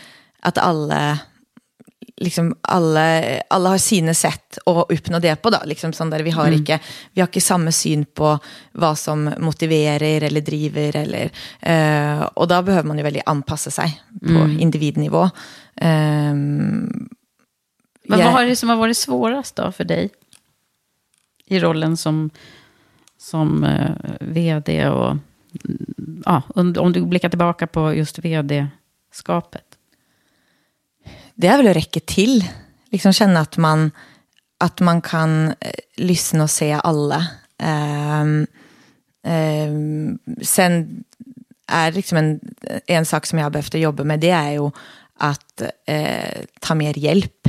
[0.40, 1.18] att alla,
[2.16, 5.50] liksom, alla, alla har sina sätt att uppnå det på.
[5.50, 5.58] Då.
[5.64, 6.58] Liksom, sån där vi, har mm.
[6.58, 6.78] inte,
[7.12, 8.38] vi har inte samma syn på
[8.72, 10.96] vad som motiverar eller driver.
[10.96, 11.30] Eller,
[11.60, 14.60] eh, och då behöver man ju väldigt anpassa sig på mm.
[14.60, 15.30] individnivå.
[15.80, 17.08] Um,
[18.04, 20.10] men vad är det som har varit svårast då för dig?
[21.46, 22.30] I rollen som,
[23.18, 23.90] som uh,
[24.20, 25.16] vd och
[26.24, 29.78] ja, om du blickar tillbaka på just vd-skapet.
[31.34, 32.44] Det är väl att räcka till.
[32.90, 33.90] Liksom känna att man,
[34.58, 35.54] att man kan uh,
[35.96, 37.26] lyssna och se alla.
[38.22, 38.46] Um,
[39.32, 41.04] um, sen
[41.66, 42.40] är liksom en,
[42.86, 44.70] en sak som jag har behövt jobba med, det är ju
[45.18, 47.48] att uh, ta mer hjälp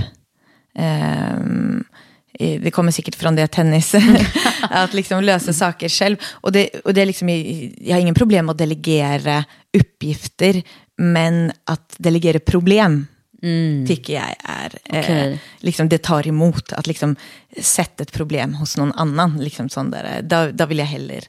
[2.40, 3.96] det kommer säkert från det tennis,
[4.62, 6.18] att liksom lösa saker själv.
[6.32, 9.46] Och det, och det är liksom, jag har ingen problem att delegera
[9.78, 10.64] uppgifter,
[10.98, 13.08] men att delegera problem
[13.44, 13.88] mm.
[13.88, 15.32] tycker jag är, okay.
[15.32, 16.74] eh, liksom det tar emot.
[16.74, 17.16] Att liksom
[17.62, 21.22] sätta ett problem hos någon annan, liksom sån där, då, då vill jag hellre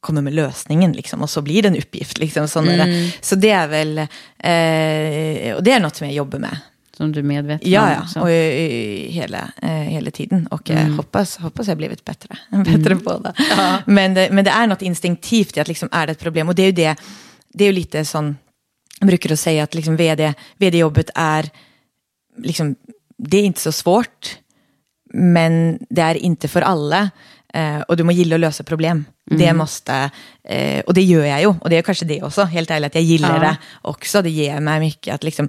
[0.00, 2.18] komma med lösningen liksom, och så blir det en uppgift.
[2.18, 3.10] Liksom, sån mm.
[3.20, 6.58] Så det är väl, eh, och det är något som jag jobbar med
[6.96, 7.90] som du är medveten ja, om?
[7.90, 8.20] Ja, också.
[8.20, 10.46] och hela, eh, hela tiden.
[10.46, 10.96] Och jag mm.
[10.96, 13.00] hoppas, hoppas jag blivit bättre, bättre mm.
[13.00, 13.32] på det.
[13.56, 13.78] Ja.
[13.86, 14.28] Men, det.
[14.32, 16.48] Men det är något instinktivt i att liksom, är det ett problem?
[16.48, 16.96] Och det är ju det,
[17.48, 18.36] det är ju lite sån,
[19.00, 21.50] jag brukar säga att liksom vd, vd-jobbet är,
[22.38, 22.76] liksom,
[23.18, 24.38] det är inte så svårt,
[25.14, 27.10] men det är inte för alla.
[27.54, 29.04] Eh, och du måste gilla att lösa problem.
[29.30, 29.42] Mm.
[29.42, 30.10] Det måste,
[30.44, 31.46] eh, och det gör jag ju.
[31.46, 33.40] Och det är kanske det också, helt ärligt, att jag gillar ja.
[33.40, 34.22] det också.
[34.22, 35.48] Det ger mig mycket att liksom,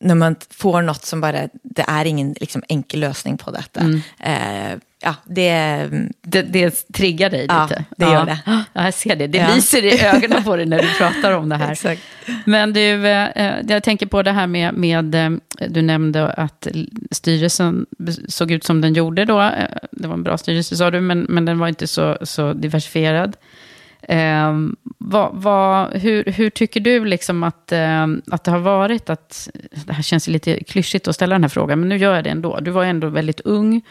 [0.00, 3.80] när man får något som bara, det är ingen liksom, enkel lösning på detta.
[3.80, 4.00] Mm.
[4.20, 5.88] Eh, ja, det,
[6.22, 7.84] det, det triggar dig ja, lite.
[7.96, 8.38] det gör det.
[8.46, 9.26] Ja, jag ser det.
[9.26, 9.54] Det ja.
[9.54, 11.72] lyser i ögonen på dig när du pratar om det här.
[11.72, 12.02] Exakt.
[12.44, 15.30] Men du, eh, jag tänker på det här med, med, eh,
[15.68, 16.66] du nämnde att
[17.10, 17.86] styrelsen
[18.28, 19.40] såg ut som den gjorde då.
[19.40, 22.52] Eh, det var en bra styrelse sa du, men, men den var inte så, så
[22.52, 23.36] diversifierad.
[24.02, 24.52] Eh,
[24.98, 29.10] vad, vad, hur, hur, tycker du liksom att, eh, att det har varit?
[29.10, 29.48] Att,
[29.86, 32.30] det här känns lite klyschigt att ställa den här frågan, men nu gör jag det
[32.30, 32.60] ändå.
[32.60, 33.82] Du var ändå väldigt ung,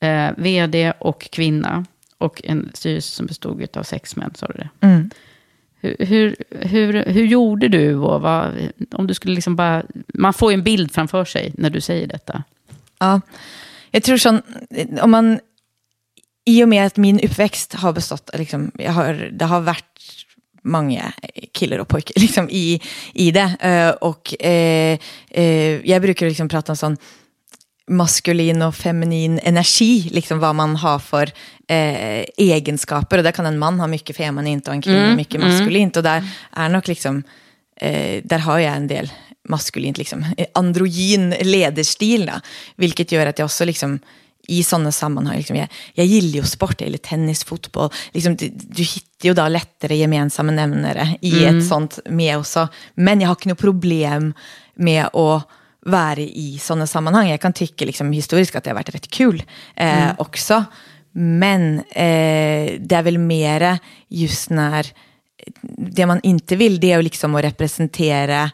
[0.00, 1.84] eh, vd och kvinna.
[2.18, 4.68] Och en styrelse som bestod av sex män, sa du det?
[4.80, 5.10] Mm.
[5.80, 7.94] Hur, hur, hur, hur, gjorde du?
[7.94, 8.54] Och vad,
[8.92, 9.82] om du skulle liksom bara,
[10.14, 12.42] man får ju en bild framför sig när du säger detta.
[12.98, 13.20] Ja,
[13.90, 14.40] jag tror så,
[15.02, 15.40] om man
[16.48, 19.84] i och med att min uppväxt har bestått, liksom, jag har, det har varit
[20.62, 21.12] många
[21.52, 22.82] killar och pojkar liksom, i,
[23.14, 23.56] i det.
[23.64, 24.98] Uh, och uh,
[25.42, 26.96] uh, jag brukar liksom prata om sån
[27.90, 31.30] maskulin och feminin energi, liksom vad man har för
[32.36, 33.18] egenskaper.
[33.18, 35.96] Och där kan en man ha mycket feminint och en kvinna mm, mycket maskulint.
[35.96, 36.00] Mm.
[36.00, 37.22] Och där är nog liksom
[38.22, 39.12] där har jag en del
[39.48, 40.24] maskulint, liksom,
[40.54, 42.40] androgyn lederstil, da,
[42.76, 43.98] vilket gör att jag också liksom,
[44.48, 47.90] i sånne sammanhang liksom, jeg, jeg gillar ju sport, eller tennis, fotboll.
[48.12, 51.58] Liksom, du, du hittar ju då lättare gemensamma nämnare i Mm.
[51.58, 52.68] ett sånt med också.
[52.94, 54.34] Men jag har något problem
[54.74, 55.48] med att
[55.80, 57.28] vara i sådana sammanhang.
[57.30, 59.42] Jag kan tycka liksom, historiskt att det har varit rätt kul
[59.76, 60.16] eh, Mm.
[60.18, 60.64] också.
[61.12, 63.78] Men eh, det är väl mera
[64.08, 64.86] just när
[65.78, 68.50] det man inte vill, det är liksom att representera,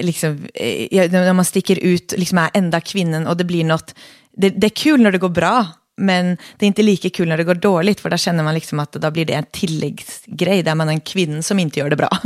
[0.00, 3.94] liksom, eh, när man sticker ut, liksom är enda kvinnan och det blir något,
[4.36, 5.66] det, det är kul när det går bra,
[5.96, 8.80] men det är inte lika kul när det går dåligt, för då känner man liksom
[8.80, 11.96] att då blir det en tilläggsgrej, där man är en kvinna som inte gör det
[11.96, 12.18] bra.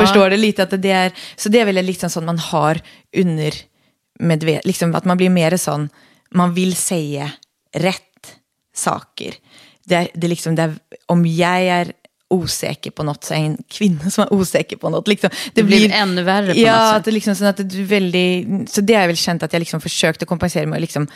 [0.00, 0.62] Förstår du lite?
[0.62, 2.80] att det är, Så det är väl liksom sånt man har
[3.16, 3.54] under,
[4.18, 5.88] medvet, liksom att man blir mer sån,
[6.30, 7.30] man vill säga
[7.76, 8.36] rätt
[8.74, 9.34] saker.
[9.84, 10.74] Det, är- det är liksom där,
[11.06, 11.92] om jag är
[12.30, 15.08] osäker på något så är en kvinna som är osäker på något.
[15.08, 16.96] Liksom, Det blir ännu värre på ja, något sätt.
[16.96, 19.52] Att det liksom, så att det är väldigt, så det har jag väl känt att
[19.52, 21.06] jag liksom försökte kompensera med att liksom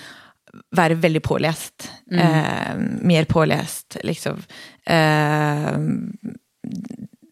[0.71, 1.93] vara väldigt påläst.
[2.13, 2.27] Mm.
[2.27, 3.97] Eh, mer påläst.
[4.03, 4.43] Liksom.
[4.87, 5.79] Eh,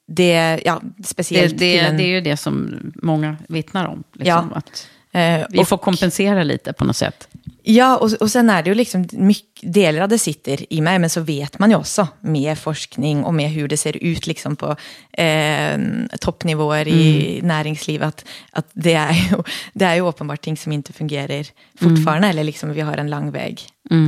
[0.09, 4.05] det, ja, Det, speciellt det, till en, det är ju det som många vittnar om.
[4.13, 4.57] Liksom, Ja.
[4.57, 7.29] att eh, vi och- får kompensera lite på något sätt.
[7.67, 10.99] Ja, och, och sen är det ju liksom mycket, delar av det sitter i mig,
[10.99, 14.57] men så vet man ju också med forskning och med hur det ser ut liksom
[14.57, 14.77] på
[15.13, 15.79] eh,
[16.21, 19.43] toppnivåer i näringslivet, att, att det, är ju,
[19.73, 21.47] det är ju uppenbart ting som inte fungerar
[21.81, 23.61] fortfarande, eller liksom vi har en lång väg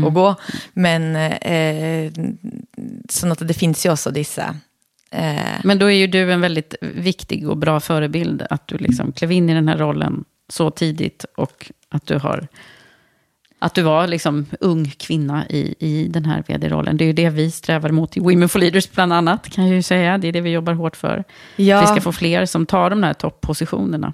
[0.06, 0.34] att gå.
[0.72, 2.12] Men eh,
[3.08, 4.56] så att det finns ju också dessa
[5.10, 8.46] eh, Men då är ju du en väldigt viktig och bra förebild.
[8.50, 12.48] Att du liksom klev in i den här rollen så tidigt och att du har...
[13.66, 16.96] Att du var liksom ung kvinna i, i den här vd-rollen.
[16.96, 19.76] Det är ju det vi strävar mot i Women for Leaders bland annat, kan jag
[19.76, 20.18] ju säga.
[20.18, 21.24] Det är det vi jobbar hårt för.
[21.56, 21.80] Ja.
[21.80, 24.12] Vi ska få fler som tar de här toppositionerna.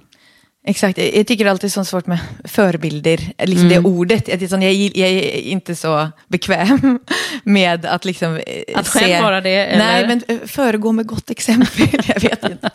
[0.65, 4.51] Exakt, jag tycker alltid det är så svårt med förebilder, liksom det ordet.
[4.51, 6.99] Sån- jag, jag är inte så bekväm
[7.45, 8.43] med att liksom eh,
[8.75, 9.79] Att själv vara det, eller?
[9.79, 12.71] Nej, men eh, föregå med gott exempel, jag vet inte.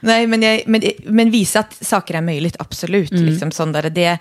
[0.00, 3.10] Nej, men, jag, men, men visa att saker är möjligt, absolut.
[3.10, 4.18] Liksom, sån där, det,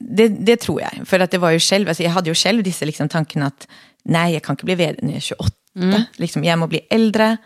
[0.00, 1.08] det, det tror jag.
[1.08, 3.68] För att det var ju själv, alltså jag hade ju själv dessa liksom, tanken att
[4.04, 5.50] nej, jag kan inte bli vd när jag är 28.
[6.16, 7.36] Liksom, jag må bli äldre.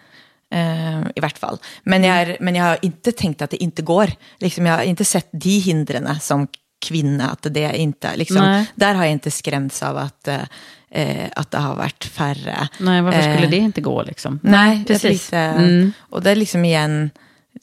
[0.51, 1.59] Eh, I vart fall.
[1.83, 4.13] Men jag, är, men jag har inte tänkt att det inte går.
[4.39, 6.49] Liksom, jag har inte sett de hindren som
[6.81, 7.31] kvinna.
[7.31, 8.67] Att det inte, liksom, Nej.
[8.75, 10.43] där har jag inte skrämts av att, eh,
[10.91, 12.69] eh, att det har varit färre.
[12.79, 14.41] Nej, varför skulle Eh, det inte gå liksom?
[14.43, 15.33] Nej, precis.
[15.33, 15.93] Mm.
[15.99, 17.11] Och det är liksom igen,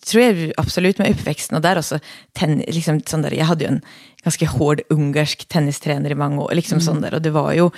[0.06, 2.00] tror jag absolut med uppväxten och där också,
[2.34, 3.82] ten, liksom sån där, jag hade ju en
[4.24, 7.70] ganska hård ungersk tennistränare i många år, liksom sån där, och det var ju,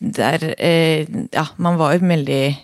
[0.00, 2.56] där, eh, ja, man var ju väldigt,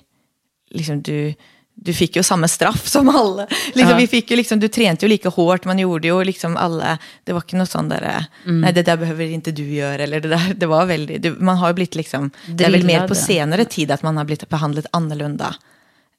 [0.70, 1.34] liksom du,
[1.74, 3.46] du fick ju samma straff som alla.
[3.74, 3.96] Liksom, Ja.
[3.96, 7.32] vi fick ju liksom, du tränade ju lika hårt, man gjorde ju liksom alla, det
[7.32, 8.60] var inte något sånt där, eh, Mm.
[8.60, 11.56] nej det där behöver inte du göra, eller det där, det var väldigt, du, man
[11.56, 13.08] har ju blivit liksom, det är väl mer Drillade.
[13.08, 15.54] på senare tid att man har blivit behandlad annorlunda.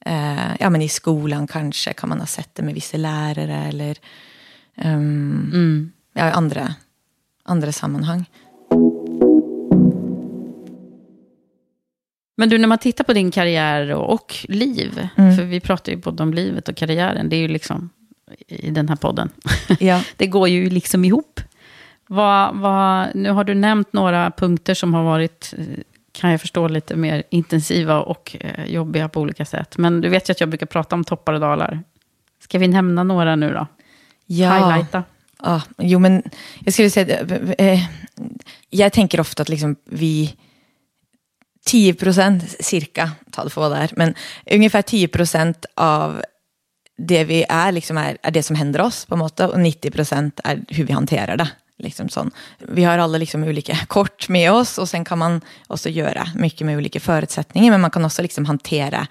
[0.06, 3.96] Eh, ja, men i skolan kanske kan man ha sett det med vissa lärare eller
[4.76, 6.74] ehm, ja, i andra,
[7.44, 8.24] andra sammanhang.
[12.38, 15.36] Men du, när man tittar på din karriär och, och liv, Mm.
[15.36, 17.90] för vi pratar ju både om livet och karriären, det är ju liksom
[18.48, 19.30] i den här podden.
[19.80, 20.02] Ja.
[20.16, 21.40] det går ju liksom ihop.
[22.06, 25.64] Vad, vad, nu har du nämnt några punkter som har varit, eh,
[26.12, 29.78] kan jag förstå, lite mer intensiva och eh, jobbiga på olika sätt.
[29.78, 31.82] Men du vet ju att jag brukar prata om toppar och dalar.
[32.42, 33.66] Ska vi nämna några nu då?
[34.26, 34.54] Ja.
[34.54, 35.04] Highlighta.
[35.42, 36.22] Ja, jo, men
[36.64, 37.80] jag skulle säga, att, eh,
[38.70, 40.34] jag tänker ofta att liksom vi
[41.66, 44.14] 10 procent cirka, ta det för vad det är, men
[44.50, 46.22] ungefär 10 procent av
[46.98, 50.40] det vi är, liksom är, är det som händer oss på något och 90 procent
[50.44, 51.48] är hur vi hanterar det.
[51.78, 52.30] Liksom sån.
[52.58, 56.66] Vi har alla liksom olika kort med oss och sen kan man också göra mycket
[56.66, 59.06] med olika förutsättningar, men man kan också liksom hantera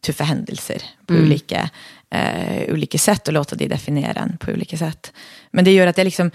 [0.00, 1.70] tuffa händelser på olika,
[2.10, 5.12] eh, olika sätt och låta det definiera en på olika sätt.
[5.50, 6.30] Men det gör att jag, liksom,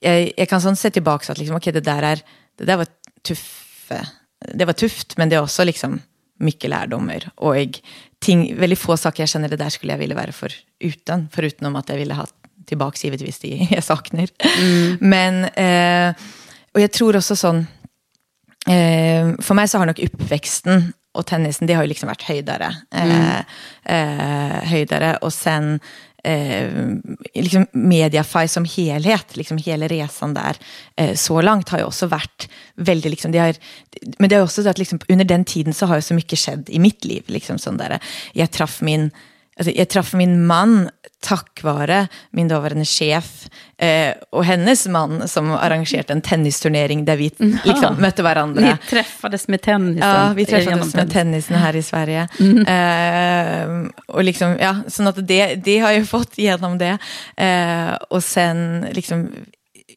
[0.00, 2.20] jag, jag kan sånt se tillbaka att liksom, okay, det, där är,
[2.58, 2.86] det där var
[3.22, 3.90] tuff,
[4.54, 6.00] det var tufft, men det är också liksom
[6.38, 7.30] mycket lärdomar.
[7.34, 7.78] Och jag,
[8.18, 11.76] ting, väldigt få saker jag känner det där skulle jag vilja vara för utan, förutom
[11.76, 12.26] att jag ville ha
[12.66, 14.28] tillbaka givetvis det jag saknar.
[15.04, 16.14] Men, eh,
[16.74, 17.58] och jag tror också sån,
[18.66, 22.76] eh, för mig så har nog uppväxten och tennisen, det har ju liksom varit höjdare.
[22.94, 23.38] Eh,
[23.84, 25.80] eh, höjdare och sen
[26.24, 26.70] eh,
[27.34, 30.56] liksom Mediafy som helhet, liksom hela resan där,
[30.96, 33.54] eh, så långt har ju också varit väldigt, liksom, det har,
[34.18, 36.38] men det är också så att liksom, under den tiden så har ju så mycket
[36.38, 37.22] skett i mitt liv.
[37.26, 37.98] Liksom, sån där,
[38.32, 39.10] jag träffade min
[39.58, 40.90] alltså, jag träffade min man
[41.20, 43.48] tack vare min dåvarande chef
[43.78, 47.32] eh, och hennes man som arrangerat en tennisturnering där vi
[47.64, 48.62] liksom, mötte varandra.
[48.62, 50.08] Ni träffades med tennisen.
[50.08, 52.28] Ja, vi träffades med tennisen här i Sverige.
[52.40, 52.66] Mm.
[52.66, 56.98] Eh, och liksom, ja, så att det, det har jag fått genom det.
[57.36, 59.30] Eh, och sen liksom,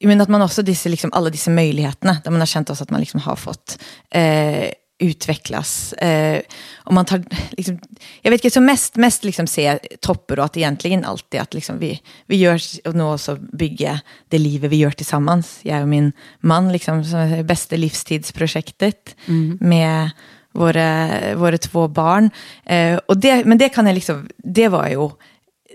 [0.01, 2.89] men att man också disse, liksom, alla dessa möjligheterna, där man har känt oss att
[2.89, 3.77] man liksom har fått
[4.09, 4.65] eh,
[5.01, 5.93] utvecklas.
[5.93, 6.41] Eh,
[6.75, 7.79] och man tar, liksom,
[8.21, 11.79] jag vet inte, så mest, mest liksom se toppar och att egentligen alltid att liksom
[11.79, 13.99] vi, vi gör och nu också bygga
[14.29, 15.59] det livet vi gör tillsammans.
[15.61, 19.15] Jag och min man, liksom, som är bästa livstidsprojektet
[19.59, 20.09] med
[20.51, 22.29] våra, våra två barn.
[22.65, 25.09] Eh, och det, men det kan jag liksom, det var ju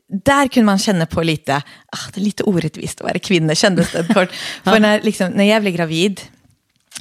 [0.09, 1.57] där kunde man känna på lite,
[1.87, 4.33] ah, det är lite orättvist att vara kvinna, kändes det kort.
[4.65, 6.21] För när, liksom, när jag blev gravid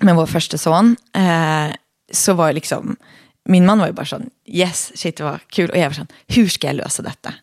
[0.02, 1.76] med vår första son, eh,
[2.12, 2.96] så var jag liksom,
[3.46, 5.70] min man var ju bara sån, yes, shit vad kul.
[5.70, 7.34] Och jag var sån, hur ska jag lösa detta?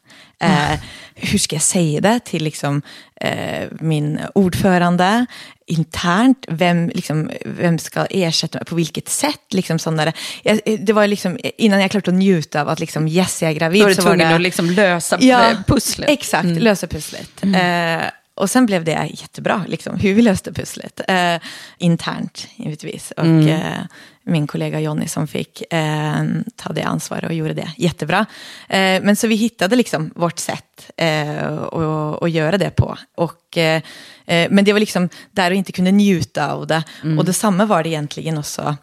[0.40, 0.80] Eh,
[1.14, 2.82] hur ska jag säga det till liksom,
[3.20, 5.26] eh, min ordförande
[5.66, 6.46] internt?
[6.48, 8.64] Vem, liksom, vem ska ersätta mig?
[8.64, 9.40] På vilket sätt?
[9.50, 13.42] Liksom, där, jag, det var liksom, innan jag klart att njuta av att liksom, yes,
[13.42, 13.82] jag är gravid.
[13.82, 16.10] Då är du var tvungen det, att liksom lösa Ja, pusslet.
[16.10, 17.42] Exakt, lösa pusslet.
[17.42, 18.02] Eh,
[18.34, 21.00] och sen blev det jättebra, liksom, hur vi löste pusslet.
[21.08, 21.36] Eh,
[21.78, 23.10] internt, givetvis.
[23.16, 23.82] Och eh,
[24.24, 26.24] min kollega Jonny som fick eh,
[26.56, 28.26] ta det ansvaret och gjorde det jättebra.
[28.68, 32.98] Eh, men så vi hittade liksom vårt sätt eh, att- att göra det på.
[33.16, 33.82] Och, eh,
[34.26, 36.84] eh, men det var liksom där vi inte kunde njuta av det.
[37.18, 38.76] Och detsamma var det egentligen också.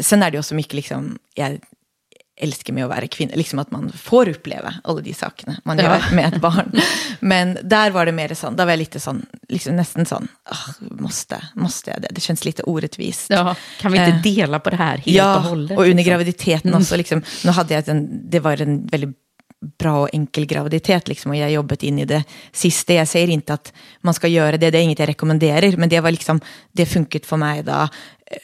[0.00, 1.58] Sen är det också mycket liksom, jag
[2.40, 5.84] älskar med att vara kvinna, liksom att man får uppleva alla de sakerna man Ja.
[5.84, 6.72] gör med ett barn.
[7.20, 10.72] Men där var det mer sån, där var jag lite sån, liksom nästan sån, "Ah,
[10.80, 12.08] måste, måste jag det?
[12.10, 13.30] Det känns lite orättvist.
[13.30, 15.78] Ja, kan vi inte Eh, dela på det här helt ja, och hållet?
[15.78, 16.10] och under liksom?
[16.10, 19.16] graviditeten också, liksom, nu hade jag en, det var en väldigt
[19.78, 22.92] bra och enkel graviditet, liksom, och jag jobbat in i det sista.
[22.94, 26.00] Jag säger inte att man ska göra det, det är inget jag rekommenderar, men det
[26.00, 26.40] var liksom,
[26.72, 27.88] det funkat för mig då.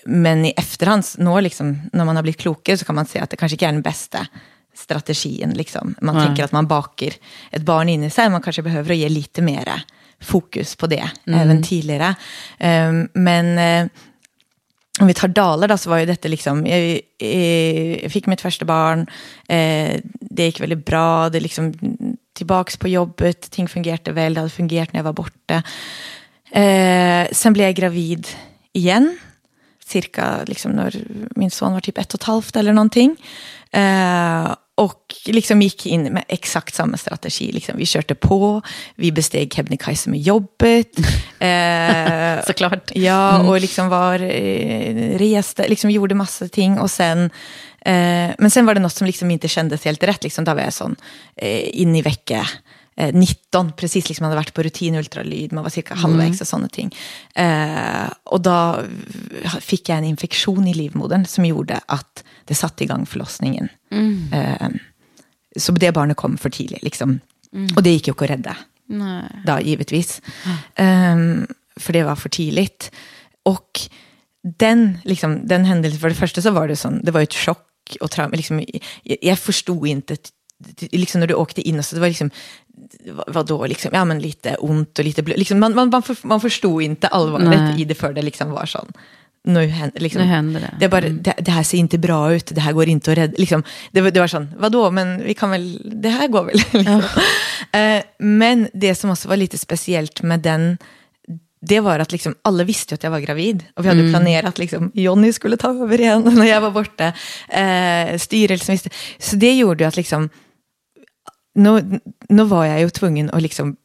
[0.05, 3.31] Men i efterhand, nå, liksom, när man har blivit klokare, så kan man säga att
[3.31, 4.27] det kanske inte är den bästa
[4.75, 5.51] strategin.
[5.51, 5.95] Liksom.
[6.01, 6.27] Man Nej.
[6.27, 7.11] tänker att man bakar
[7.51, 9.81] ett barn in i sig, man kanske behöver ge lite mera
[10.21, 12.15] fokus på det, även tidigare.
[12.61, 13.91] Um, men eh,
[15.01, 18.41] om vi tar dalar då, så var ju detta liksom, jag, eh, jag fick mitt
[18.41, 19.01] första barn,
[19.49, 21.75] eh, det gick väldigt bra, det liksom
[22.33, 25.63] tillbaks på jobbet, ting fungerade väl, det hade fungerat när jag var borta.
[26.51, 28.27] Eh, sen blev jag gravid
[28.73, 29.19] igen,
[29.95, 31.05] cirka liksom när
[31.37, 33.17] min son var typ ett och ett halvt eller någonting.
[33.71, 37.53] Eh, och liksom gick in med exakt samma strategi.
[37.53, 37.77] Liksom.
[37.77, 38.63] Vi körde på,
[38.95, 40.91] vi besteg Kebnekaise med jobbet.
[41.45, 42.91] Eh, Såklart.
[42.95, 46.79] Ja, och liksom var, eh, reste, liksom gjorde massa ting.
[46.79, 47.31] Och sen,
[47.81, 50.25] eh, men sen var det något som liksom inte kändes helt rätt.
[50.25, 50.97] Liksom, då var jag sån,
[51.37, 52.47] eh, in i vecka eh,
[52.97, 56.95] 19, precis liksom hade varit på rutinultralyd, man var cirka halvvägs och sådana ting.
[57.35, 58.81] Eh, och då
[59.61, 63.69] fick jag en infektion i livmodern som gjorde att det satte igång förlossningen.
[64.33, 64.69] Eh,
[65.57, 66.83] så det barnet kom för tidigt.
[66.83, 67.21] Liksom.
[67.77, 69.25] Och det gick ju inte att rädda Nej.
[69.47, 70.23] då, givetvis.
[70.75, 72.91] Ehm, för det var för tidigt.
[73.43, 73.81] Och
[74.43, 77.97] den, liksom, den händelsen, för det första så var det sån, det var ett chock
[78.01, 78.37] och trauma.
[78.37, 78.65] Liksom,
[79.03, 80.17] jag, jag förstod inte,
[80.79, 82.31] liksom när du åkte in, och så det var liksom,
[83.07, 85.39] vad- vadå, liksom, ja men lite ont och lite blod.
[85.39, 87.81] Liksom, man, man, man, för, man förstod inte allvaret Nej.
[87.81, 88.93] i det för det liksom var sån.
[89.47, 90.67] Nu händer, liksom, Nu händer det.
[90.67, 90.79] Mm.
[90.81, 93.35] Det, bara, det, det här ser inte bra ut, det här går inte att rädda.
[93.39, 96.57] Liksom, det, det var sån, vadå, men vi kan väl, det här går väl.
[96.73, 97.03] liksom.
[97.73, 100.79] Eh, men det som också var lite speciellt med den,
[101.61, 103.65] det var att liksom, alla visste att jag var gravid.
[103.75, 107.13] Och vi hade planerat att liksom, Jonny skulle ta över igen när jag var borta.
[107.49, 108.91] Eh, styrelsen visste.
[109.19, 110.29] Så det gjorde att liksom,
[111.55, 113.77] nu, nu var jag ju tvungen att liksom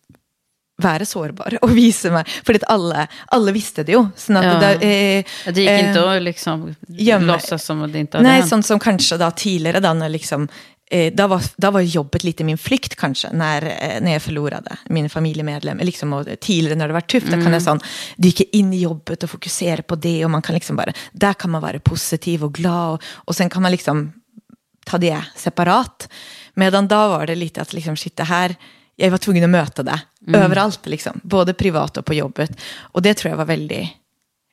[0.82, 2.24] vara sårbar och visa mig.
[2.46, 4.06] För att alla, alla visste det ju.
[4.16, 4.60] Så att Ja.
[4.60, 6.76] det, eh, Det gick eh, inte att liksom
[7.20, 8.50] låtsas som att det inte hade Nej, hänt.
[8.50, 10.48] sånt som kanske då tidigare, då, när liksom,
[10.92, 14.78] eh, då, var, då var jobbet lite min flykt kanske, när, eh, när jag förlorade
[14.86, 15.78] min familjemedlem.
[15.78, 17.80] Liksom, och tidigare när det var tufft, då kan jag sån,
[18.16, 20.26] dyka in i jobbet och fokusera på det.
[20.26, 22.94] Och man kan liksom bara, där kan man vara positiv och glad.
[22.94, 24.14] Och, och sen kan man liksom
[24.86, 26.10] ta det separat.
[26.54, 28.56] Medan då var det lite att liksom, shit, det här,
[28.96, 30.02] jag var tvungen att möta det
[30.34, 32.52] överallt, liksom, både privat och på jobbet.
[32.80, 33.90] Och det tror jag var väldigt,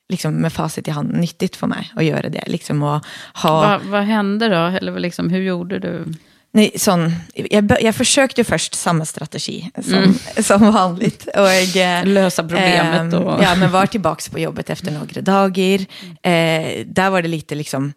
[0.09, 2.43] liksom, med facit i hand, nyttigt för mig att göra det.
[2.47, 4.55] Liksom, och ha, Va, vad hände då?
[4.77, 6.05] Eller liksom, hur gjorde du?
[6.51, 11.27] Nej, sån, jag, jag försökte först samma strategi som, som vanligt.
[11.35, 15.79] Och eh, Lösa problemet och- Ja, men var tillbaka på jobbet efter några dagar.
[16.21, 17.93] Eh, där var det lite liksom,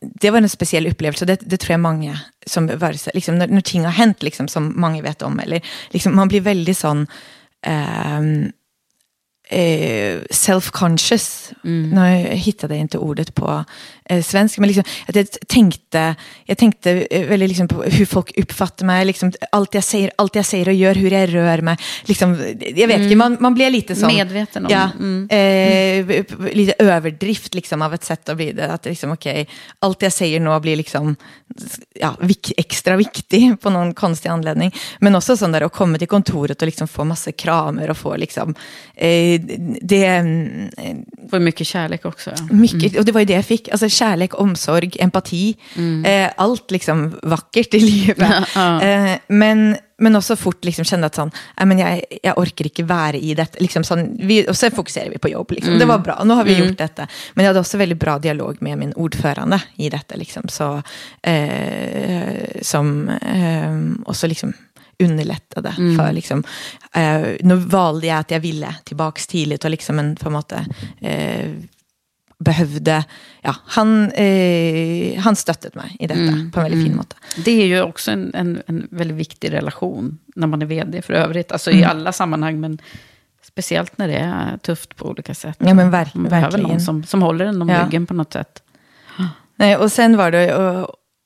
[0.00, 3.60] det var en speciell upplevelse, det, det tror jag många som var, liksom, när, när
[3.60, 5.60] ting har hänt liksom, som många vet om, eller
[5.90, 7.06] liksom, man blir väldigt sån,
[8.18, 8.52] um,
[9.52, 11.52] eh, self-conscious.
[11.64, 11.90] Mm.
[11.90, 13.64] Nu hittade jag inte ordet på
[14.04, 18.38] eh, svenska, men liksom, att jag tänkte, jag tänkte eh, väldigt liksom på hur folk
[18.38, 21.76] uppfattar mig, liksom, allt, jag säger, allt jag säger och gör, hur jag rör mig.
[22.04, 23.18] Liksom, jag vet mm.
[23.18, 24.14] man, man blir lite sån...
[24.14, 24.72] Medveten om.
[24.72, 25.28] Ja, mm.
[26.08, 26.24] eh,
[26.54, 28.72] lite överdrift liksom, av ett sätt att bli det.
[28.72, 29.46] Att liksom, okay,
[29.78, 31.16] allt jag säger nu blir liksom,
[31.94, 32.16] ja,
[32.56, 34.74] extra viktig på någon konstig anledning.
[34.98, 38.16] Men också sån där att komma till kontoret och liksom få massa kramer och få
[38.16, 38.54] liksom,
[38.94, 39.40] eh,
[39.82, 40.06] det...
[40.06, 40.24] Eh,
[41.30, 42.30] Får mycket kärlek också.
[42.50, 42.98] Mycket, mm.
[42.98, 43.68] och det var ju det jag fick.
[43.68, 45.56] Alltså kärlek, omsorg, empati.
[45.76, 46.04] Mm.
[46.04, 48.48] Eh, allt liksom vackert i livet.
[48.54, 48.82] Ja.
[48.82, 51.30] Eh, men, men också fort liksom kände att sån,
[51.60, 53.60] äh, men jag, jag orkar inte vara i det.
[53.60, 55.50] Liksom sån, vi, och sen fokuserade vi på jobb.
[55.50, 55.68] Liksom.
[55.68, 55.78] Mm.
[55.78, 56.68] Det var bra, nu har vi mm.
[56.68, 57.08] gjort detta.
[57.34, 60.14] Men jag hade också väldigt bra dialog med min ordförande i detta.
[60.14, 60.48] Liksom.
[60.48, 60.82] Så,
[61.22, 64.52] eh, som, eh, och så liksom
[64.98, 65.98] underlättade mm.
[65.98, 66.44] för liksom,
[66.92, 70.66] eh, nu valde jag att jag ville tillbaka tidigt och liksom en på en måte
[71.00, 71.50] eh,
[72.38, 73.04] behövde,
[73.42, 76.50] ja, han, eh, han stöttade mig i detta mm.
[76.50, 76.96] på en väldigt fin mm.
[76.96, 77.16] måte.
[77.44, 81.12] Det är ju också en, en, en väldigt viktig relation när man är vd för
[81.12, 81.82] övrigt, alltså mm.
[81.82, 82.78] i alla sammanhang, men
[83.42, 85.56] speciellt när det är tufft på olika sätt.
[85.58, 86.70] Ja, men verk, man behöver verkligen.
[86.70, 87.84] någon som, som håller en om ja.
[87.84, 88.62] ryggen på något sätt.
[89.56, 90.54] Nej, och sen var det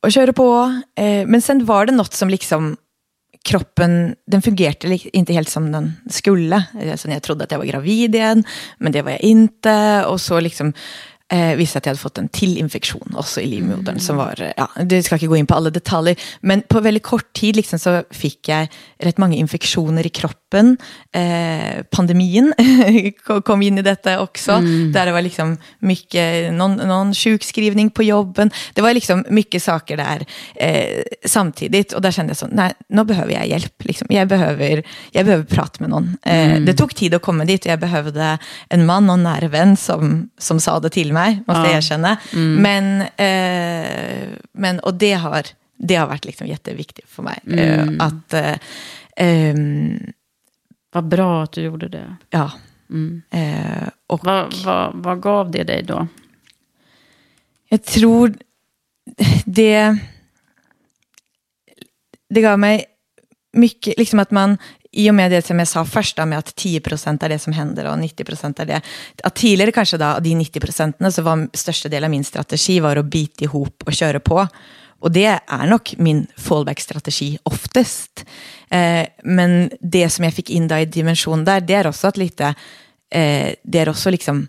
[0.07, 2.77] att köra på, eh, men sen var det något som liksom
[3.47, 6.65] kroppen, den fungerade inte helt som den skulle.
[6.91, 8.45] Alltså jag trodde att jag var gravid igen,
[8.79, 10.05] men det var jag inte.
[10.05, 10.73] Och så liksom
[11.33, 13.89] eh, visste att jag hade fått en till infektion också i livmodern.
[13.89, 14.01] Mm.
[14.01, 17.33] Som var, ja, det ska inte gå in på alla detaljer, men på väldigt kort
[17.33, 18.69] tid liksom, så fick jag
[18.99, 20.77] rätt många infektioner i kroppen.
[21.13, 22.55] Eh, pandemin
[23.45, 24.93] kom in i detta också, mm.
[24.93, 28.51] där det var liksom mycket, någon, någon sjukskrivning på jobben.
[28.75, 33.05] Det var liksom mycket saker där eh, samtidigt, och där kände jag så, nej, nu
[33.05, 33.85] behöver jag hjälp.
[33.85, 34.07] Liksom.
[34.11, 36.17] Jag, behöver, jag behöver prata med någon.
[36.23, 36.65] Eh, mm.
[36.65, 39.77] Det tog tid att komma dit, och jag behövde en man och en nära vän
[39.77, 41.67] som, som sa det till mig, måste ja.
[41.67, 42.17] jag erkänna.
[42.33, 42.63] Mm.
[42.63, 45.47] Men, eh, men, och det har,
[45.77, 47.41] det har varit liksom jätteviktigt för mig.
[47.47, 48.01] Eh, mm.
[48.01, 48.57] att, eh,
[49.55, 50.13] um,
[50.93, 52.17] vad bra att du gjorde det.
[52.31, 52.53] Ja.
[52.91, 53.23] Mm.
[53.31, 56.07] Eh, och, vad, vad, vad gav det dig då?
[57.69, 58.35] Jag tror
[59.45, 59.99] det,
[62.29, 62.85] det gav mig
[63.53, 64.59] mycket, liksom att man
[64.97, 67.53] i och med det som jag sa först, med att 10 procent är det som
[67.53, 68.81] händer och 90 procent är det.
[69.25, 72.81] Att tidigare kanske då, av de 90 procenten så var största delen av min strategi
[72.81, 74.49] var att bita ihop och köra på.
[75.01, 78.25] Och det är nog min fallback-strategi oftast.
[78.71, 82.17] Eh, men det som jag fick in då i dimension där, det är också att
[82.17, 82.45] lite,
[83.11, 84.49] eh, det är också liksom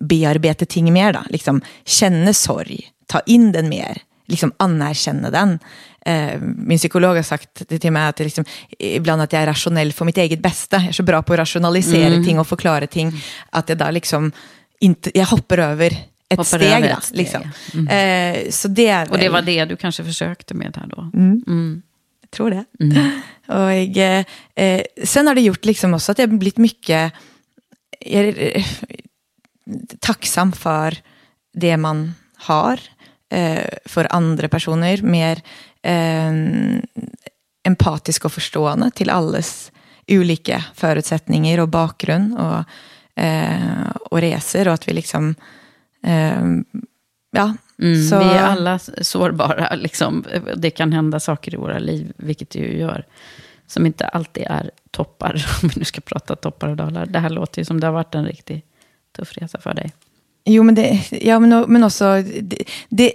[0.00, 1.20] bearbeta ting mer då.
[1.28, 5.58] Liksom känna sorg, ta in den mer, liksom anerkänna den.
[6.06, 8.44] Eh, min psykolog har sagt det till mig att liksom,
[8.78, 10.76] ibland att jag är rationell för mitt eget bästa.
[10.76, 12.24] Jag är så bra på att rationalisera mm.
[12.24, 13.12] ting och förklara ting,
[13.50, 14.32] att jag då liksom
[14.80, 15.86] inte, jag hoppar över
[16.28, 16.84] ett hoppar steg.
[16.84, 17.18] Ett steg.
[17.18, 17.50] Liksom.
[17.74, 18.44] Mm.
[18.44, 19.10] Eh, så det väl...
[19.10, 21.10] Och det var det du kanske försökte med här då?
[21.14, 21.44] Mm.
[21.46, 21.82] mm.
[22.20, 22.64] Jag tror det.
[22.80, 23.20] Mm.
[23.46, 24.24] Och jag,
[24.54, 27.12] eh, sen har det gjort liksom också att jag blivit mycket
[28.00, 28.66] jag är,
[30.00, 30.96] tacksam för
[31.52, 32.80] det man har,
[33.84, 35.42] för andra personer, mer
[35.82, 36.32] eh,
[37.68, 39.72] empatisk och förstående till allas
[40.08, 42.64] olika förutsättningar och bakgrund och,
[43.22, 45.34] eh, och resor och att vi liksom,
[46.02, 46.42] eh,
[47.30, 47.54] ja.
[47.82, 48.18] Mm, så...
[48.18, 50.24] Vi är alla sårbara, liksom.
[50.56, 53.06] det kan hända saker i våra liv, vilket det ju gör,
[53.66, 57.06] som inte alltid är toppar, om vi nu ska prata toppar och dalar.
[57.06, 58.64] Det här låter ju som det har varit en riktigt
[59.16, 59.92] tuff resa för dig.
[60.44, 63.12] Jo, men, det, ja, men, men också, det, det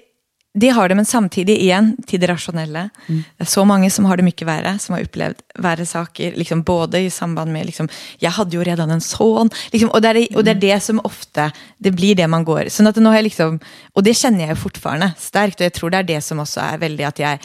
[0.59, 2.89] det har det, men samtidigt igen till det rationella.
[3.07, 3.23] Mm.
[3.37, 6.63] Det är så många som har det mycket värre, som har upplevt värre saker, liksom
[6.63, 10.37] både i samband med, liksom, jag hade ju redan en son, liksom, och, det är,
[10.37, 13.15] och det är det som ofta, det blir det man går, så att nu har
[13.15, 13.59] jag liksom,
[13.93, 16.77] och det känner jag fortfarande starkt, och jag tror det är det som också är
[16.77, 17.37] väldigt att jag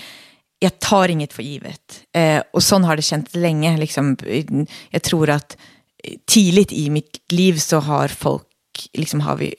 [0.61, 2.01] jag tar inget för givet.
[2.14, 3.76] Eh, och så har det känts länge.
[3.76, 4.16] Liksom,
[4.91, 5.57] jag tror att
[6.26, 8.47] tidigt i mitt liv så har folk
[8.93, 9.55] liksom har vi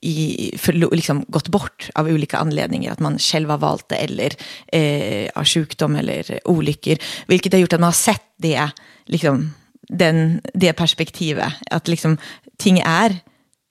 [0.00, 2.92] i, för, liksom gått bort av olika anledningar.
[2.92, 4.32] Att man själv har valt det eller
[4.72, 6.96] eh, av sjukdom eller olyckor.
[7.26, 8.70] Vilket har gjort att man har sett det,
[9.06, 9.54] liksom,
[9.88, 11.52] den, det perspektivet.
[11.70, 12.18] Att liksom,
[12.58, 13.16] ting är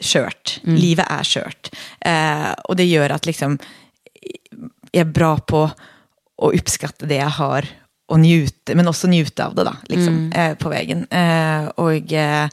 [0.02, 0.76] kört, mm.
[0.76, 1.76] livet är kört.
[2.02, 3.58] Eh, och det gör att liksom,
[4.92, 5.64] jag är bra på
[6.42, 7.68] att uppskatta det jag har
[8.10, 10.32] och njuta, men också njuta av det då, liksom, mm.
[10.32, 11.08] eh, på vägen.
[11.10, 12.50] Eh, och eh,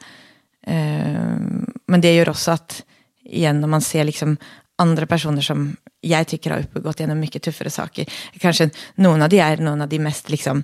[1.85, 2.83] men det gör också att,
[3.23, 4.37] igen, om man ser liksom
[4.77, 8.05] andra personer som jag tycker har gått igenom mycket tuffare saker.
[8.39, 10.63] Kanske någon av de är någon av de mest liksom,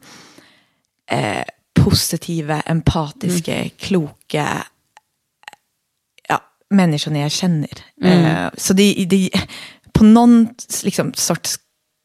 [1.12, 1.44] eh,
[1.80, 3.70] positiva, empatiska, mm.
[3.70, 4.66] kloka
[6.28, 7.70] ja, människorna jag känner.
[8.02, 8.26] Mm.
[8.26, 9.30] Eh, så det, det,
[9.94, 10.48] på någon
[10.84, 11.60] liksom, sorts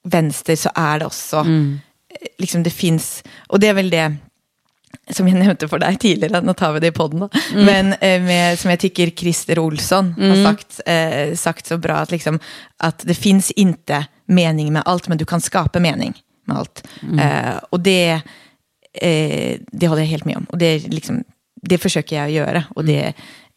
[0.04, 1.80] vänster så är det också, mm.
[2.38, 4.16] liksom det finns, och det är väl det
[5.10, 7.64] som jag nämnde för dig tidigare, nu tar vi det i podden, mm.
[7.64, 10.30] men eh, med, som jag tycker Christer Olsson mm.
[10.30, 12.38] har sagt, eh, sagt så bra, att, liksom,
[12.76, 16.14] att det finns inte mening med allt, men du kan skapa mening
[16.44, 16.86] med allt.
[17.02, 17.18] Mm.
[17.18, 18.20] Eh, och det,
[18.92, 20.46] eh, det håller jag helt med om.
[20.48, 21.24] Och det, liksom,
[21.62, 23.14] det försöker jag göra, och det mm.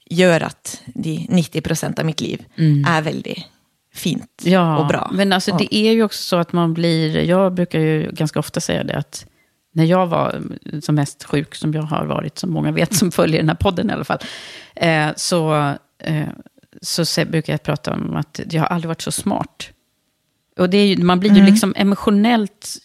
[0.10, 2.86] gör att de 90 procent av mitt liv mm.
[2.86, 3.46] är väldigt
[3.94, 5.12] fint ja, och bra.
[5.14, 8.60] Men alltså, det är ju också så att man blir, jag brukar ju ganska ofta
[8.60, 9.26] säga det, att
[9.72, 10.42] när jag var
[10.82, 13.90] som mest sjuk, som jag har varit, som många vet som följer den här podden
[13.90, 14.20] i alla fall,
[14.76, 16.28] eh, så, eh,
[16.82, 19.70] så brukar jag prata om att jag har aldrig varit så smart.
[20.58, 21.52] Och det är ju, man blir ju mm.
[21.52, 22.78] liksom emotionellt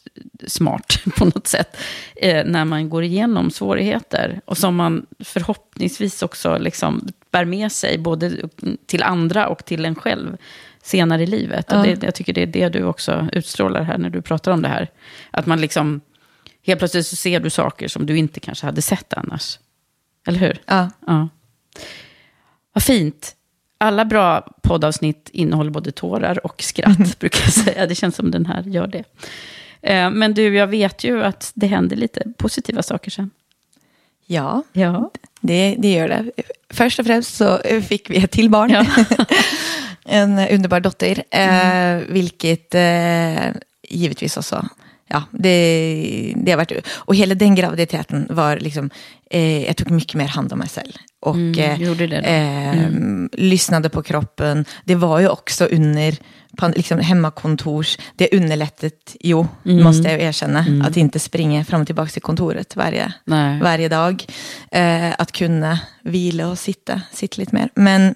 [0.46, 1.76] smart på något sätt
[2.16, 4.40] eh, när man går igenom svårigheter.
[4.44, 8.48] Och som man förhoppningsvis också liksom bär med sig både
[8.86, 10.36] till andra och till en själv
[10.82, 11.66] senare i livet.
[11.68, 11.78] Ja.
[11.78, 14.62] Och det, jag tycker det är det du också utstrålar här när du pratar om
[14.62, 14.90] det här.
[15.30, 16.00] Att man liksom
[16.66, 19.58] Helt plötsligt så ser du saker som du inte kanske hade sett annars.
[20.26, 20.60] Eller hur?
[20.66, 20.90] Ja.
[21.06, 21.28] ja.
[22.72, 23.36] Vad fint.
[23.78, 27.10] Alla bra poddavsnitt innehåller både tårar och skratt, mm.
[27.18, 27.86] brukar jag säga.
[27.86, 29.04] Det känns som den här gör det.
[29.82, 33.30] Eh, men du, jag vet ju att det händer lite positiva saker sen.
[34.26, 35.10] Ja, ja.
[35.40, 36.30] Det, det gör det.
[36.70, 37.58] Först och främst så
[37.88, 38.70] fick vi ett till barn.
[38.70, 38.86] Ja.
[40.04, 42.00] en underbar dotter, mm.
[42.00, 43.52] eh, vilket eh,
[43.88, 44.68] givetvis också
[45.08, 46.86] ja, det, det har varit...
[46.94, 48.90] Och hela den graviditeten var liksom...
[49.30, 50.92] Eh, jag tog mycket mer hand om mig själv.
[51.20, 53.30] Och mm, eh, mm.
[53.32, 54.64] lyssnade på kroppen.
[54.84, 56.16] Det var ju också under
[56.74, 57.98] liksom, hemmakontors...
[58.16, 59.84] Det underlättet, jo, mm.
[59.84, 60.58] måste jag erkänna.
[60.58, 60.82] Mm.
[60.82, 63.12] Att inte springa fram och tillbaka till kontoret varje,
[63.62, 64.24] varje dag.
[64.70, 67.68] Eh, att kunna vila och sitta, sitta lite mer.
[67.74, 68.14] Men,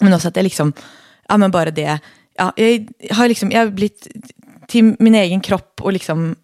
[0.00, 0.72] men också att det liksom...
[1.28, 1.98] Ja, men bara det...
[2.38, 4.08] Ja, jag har liksom, jag har blivit
[4.68, 6.36] till min egen kropp och liksom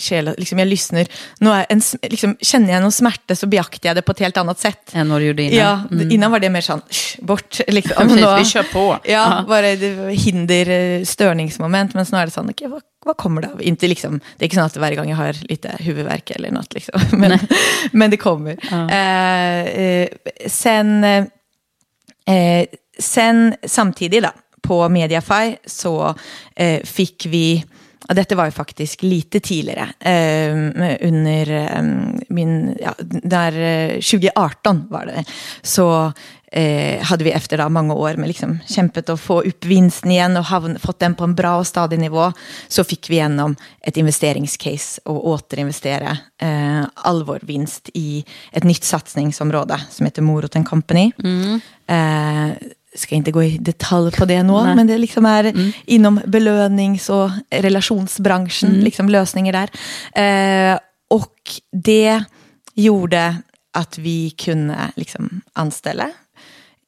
[0.00, 1.06] själ, liksom jag lyssnar.
[1.38, 4.36] Nu är en, liksom, känner jag någon smärta så beaktar jag det på ett helt
[4.36, 4.90] annat sätt.
[4.92, 5.58] Än vad du gjorde innan?
[5.58, 6.10] Ja, mm.
[6.10, 6.80] innan var det mer sån,
[7.18, 7.60] bort.
[7.68, 8.08] Liksom.
[8.08, 8.98] Precis, då, vi kör på.
[9.04, 9.44] Ja, Aha.
[9.48, 11.94] bara det var hinder, eh, störningsmoment.
[11.94, 13.62] Men snarare sån, okay, vad, vad kommer det av?
[13.62, 16.74] Inte liksom, det är inte så att varje gång jag har lite huvudvärk eller något,
[16.74, 17.00] liksom.
[17.18, 17.38] men,
[17.92, 18.58] men det kommer.
[18.90, 20.08] Eh, eh,
[20.46, 21.26] sen, eh,
[22.98, 24.30] sen samtidigt då,
[24.68, 26.14] på Mediafy så
[26.56, 27.64] eh, fick vi
[28.08, 30.52] Ja, detta var ju faktiskt lite tidigare, eh,
[31.08, 31.82] under eh,
[32.28, 33.52] min, ja, där
[33.92, 35.24] 2018 eh, var det,
[35.62, 36.12] så
[36.52, 40.36] eh, hade vi efter då, många år med liksom kämpat att få upp vinsten igen
[40.36, 42.32] och havn, fått den på en bra och stadig nivå,
[42.68, 48.84] så fick vi igenom ett investeringscase och återinvestera eh, all vår vinst i ett nytt
[48.84, 51.12] satsningsområde som heter Moroten Company.
[51.18, 51.60] Mm.
[52.94, 55.72] Ska inte gå i detalj på det nu, men det liksom är mm.
[55.84, 58.80] inom belönings och relationsbranschen, mm.
[58.80, 59.70] liksom lösningar där.
[60.72, 60.78] Eh,
[61.10, 61.34] och
[61.72, 62.24] det
[62.74, 63.36] gjorde
[63.72, 66.10] att vi kunde liksom anställa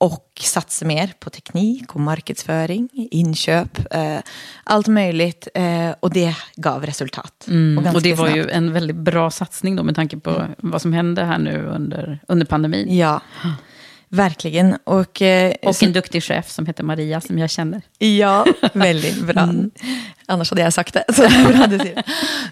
[0.00, 4.18] och satsa mer på teknik och marknadsföring, inköp, eh,
[4.64, 5.48] allt möjligt.
[5.54, 7.46] Eh, och det gav resultat.
[7.48, 7.78] Mm.
[7.78, 8.36] Och, och, det var snabbt.
[8.36, 10.50] ju en väldigt bra satsning då med tanke på mm.
[10.56, 12.96] vad som hände här nu under, under pandemin.
[12.96, 13.20] Ja.
[14.12, 14.76] Verkligen.
[14.84, 17.82] Och, eh, och så, en duktig chef som heter Maria, som jag känner.
[17.98, 19.42] Ja, väldigt bra.
[19.42, 19.70] Mm.
[20.26, 21.04] Annars hade jag sagt det.
[21.14, 21.22] Så
[21.66, 22.02] det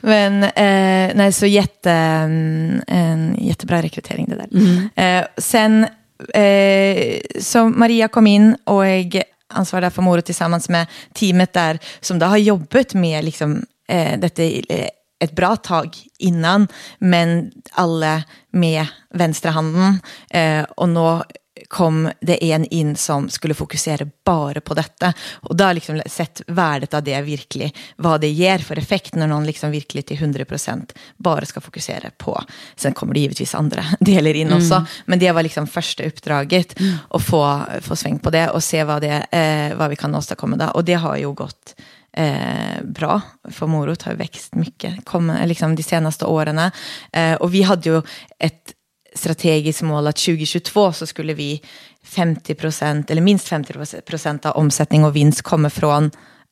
[0.01, 4.49] Men eh, nej, så jätte, mm, en jättebra rekrytering det där.
[4.53, 4.89] Mm.
[4.97, 5.87] Eh, sen,
[6.35, 9.23] eh, så Maria kom in och jag
[9.55, 14.43] ansvarade för Moro tillsammans med teamet där, som då har jobbat med liksom, eh, detta
[14.43, 14.89] eh,
[15.21, 20.01] ett bra tag innan, men alla med vänstra handen.
[20.31, 21.23] Eh, och nu
[21.69, 25.13] kom det en in som skulle fokusera bara på detta.
[25.33, 29.27] Och då har liksom sett värdet av det virkelig, vad det ger för effekt när
[29.27, 32.45] någon liksom virkelig till 100% bara ska fokusera på.
[32.77, 34.87] Sen kommer det givetvis andra delar in också, mm.
[35.05, 36.97] men det var liksom första uppdraget mm.
[37.11, 40.57] att få, få sväng på det och se vad, det, eh, vad vi kan åstadkomma
[40.57, 40.67] då.
[40.67, 41.75] Och det har ju gått
[42.13, 46.71] eh, bra, för morot har växt mycket kom, liksom de senaste åren.
[47.13, 48.03] Eh, och vi hade ju
[48.39, 48.73] ett
[49.15, 51.63] strategiskt mål att 2022 så skulle vi
[52.03, 56.11] 50 procent, eller minst 50 procent av omsättning och vinst komma från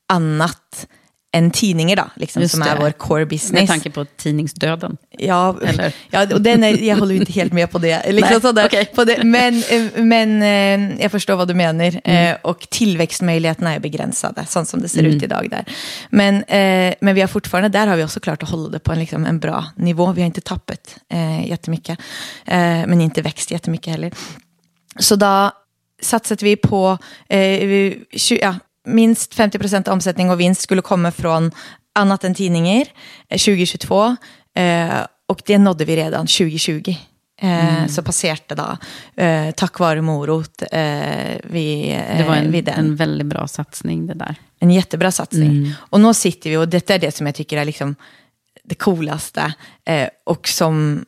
[0.08, 0.86] annat
[1.34, 3.52] än tidningar då, liksom, som är vår core business.
[3.60, 4.96] Med tanke på tidningsdöden.
[5.18, 5.94] Ja, Eller?
[6.10, 8.02] ja och den är, jag håller inte helt med på det.
[8.12, 8.84] Liksom Nej, sådär, okej.
[8.94, 12.00] på det men, eh, men eh, jag förstår vad du menar.
[12.04, 12.30] Mm.
[12.30, 15.12] Eh, Och tillväxtmöjligheterna är begränsade, sånt som det ser Mm.
[15.16, 15.64] ut idag där.
[16.10, 16.44] Men,
[17.00, 19.26] men vi har fortfarande, där har vi också klart att hålla det på en, liksom,
[19.26, 20.12] en bra nivå.
[20.12, 21.98] Vi har inte tappat eh, jättemycket,
[22.86, 24.12] men inte växt jättemycket heller.
[24.98, 25.50] Så då
[26.02, 26.98] satsade vi på
[27.28, 28.54] eh, vi- tju- ja,
[28.86, 31.50] minst 50 procent omsättning och vinst skulle komma från
[31.94, 32.84] annat än tidningar
[33.28, 34.16] eh, 2022.
[34.54, 34.88] Eh,
[35.28, 36.94] och det nådde vi redan 2020.
[37.42, 38.76] Eh, Så passerade då,
[39.22, 42.68] eh, tack vare morot, eh, vi, eh, Det var en, den.
[42.68, 44.34] en väldigt bra satsning det där.
[44.60, 45.50] En jättebra satsning.
[45.50, 45.72] Mm.
[45.78, 47.94] Och nu sitter vi, och detta är det som jag tycker är liksom
[48.64, 49.54] det coolaste.
[49.84, 51.04] Eh, och som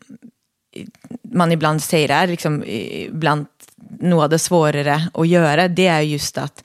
[1.35, 3.47] man ibland säger är liksom, eh, bland
[4.01, 6.64] något av det svårare att göra, det är just att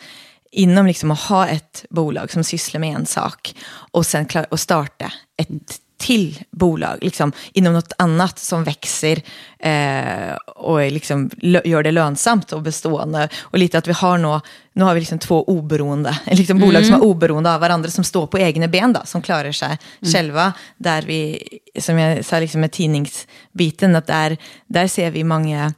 [0.53, 3.55] inom liksom att ha ett bolag som sysslar med en sak
[3.91, 9.21] och sen klar, och starta ett till bolag liksom, inom något annat som växer
[9.59, 11.29] eh, och liksom,
[11.63, 13.29] gör det lönsamt och bestående.
[13.41, 14.41] Och lite att vi har nå,
[14.73, 18.27] nu har vi liksom två oberoende, liksom bolag som är oberoende av varandra, som står
[18.27, 19.77] på egna ben, då, som klarar sig
[20.13, 20.53] själva.
[20.77, 21.47] Där vi,
[21.79, 24.37] som jag sa liksom med tidningsbiten, att där,
[24.67, 25.73] där ser vi många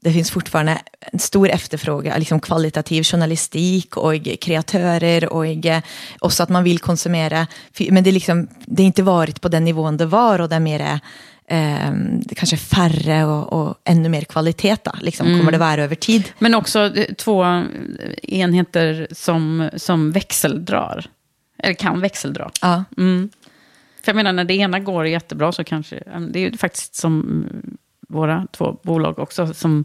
[0.00, 5.44] det finns fortfarande en stor efterfrågan, liksom kvalitativ journalistik och kreatörer och
[6.18, 7.46] också att man vill konsumera.
[7.90, 10.56] Men det, är liksom, det har inte varit på den nivån det var och det
[10.56, 11.00] är mer,
[12.24, 15.96] det kanske är färre och, och ännu mer kvalitet då, liksom, kommer det vara över
[15.96, 16.32] tid.
[16.38, 17.64] Men också eh, två eh,
[18.22, 21.06] enheter som, som växeldrar.
[21.62, 22.50] Eller kan växeldra.
[22.60, 22.84] Ja.
[22.96, 23.30] Mm.
[24.02, 26.02] För jag menar, när det ena går jättebra så kanske...
[26.30, 27.76] Det är ju faktiskt som mm,
[28.10, 29.84] våra två bolag också, som,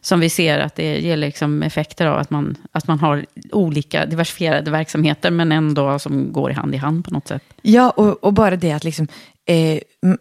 [0.00, 4.06] som vi ser att det ger liksom effekter av att man, att man har olika
[4.06, 7.42] diversifierade verksamheter, men ändå som går hand i hand på något sätt.
[7.62, 9.08] Ja, och, och bara det att liksom,
[9.46, 9.80] eh,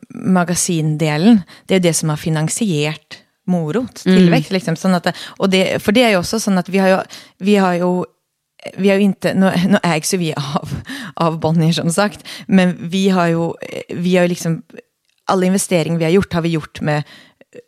[0.10, 4.52] magasindelen, det är det som har finansierat morot, tillväxt.
[4.52, 6.98] Liksom, sånn att och det, för det är ju också så att vi har ju,
[7.38, 8.04] vi har ju
[8.78, 10.70] vi har ju inte, nu, nu ägs ju vi av,
[11.14, 13.52] av Bonnier som sagt, men vi har ju,
[13.90, 14.62] vi har ju liksom,
[15.26, 17.04] alla investeringar vi har gjort har vi gjort med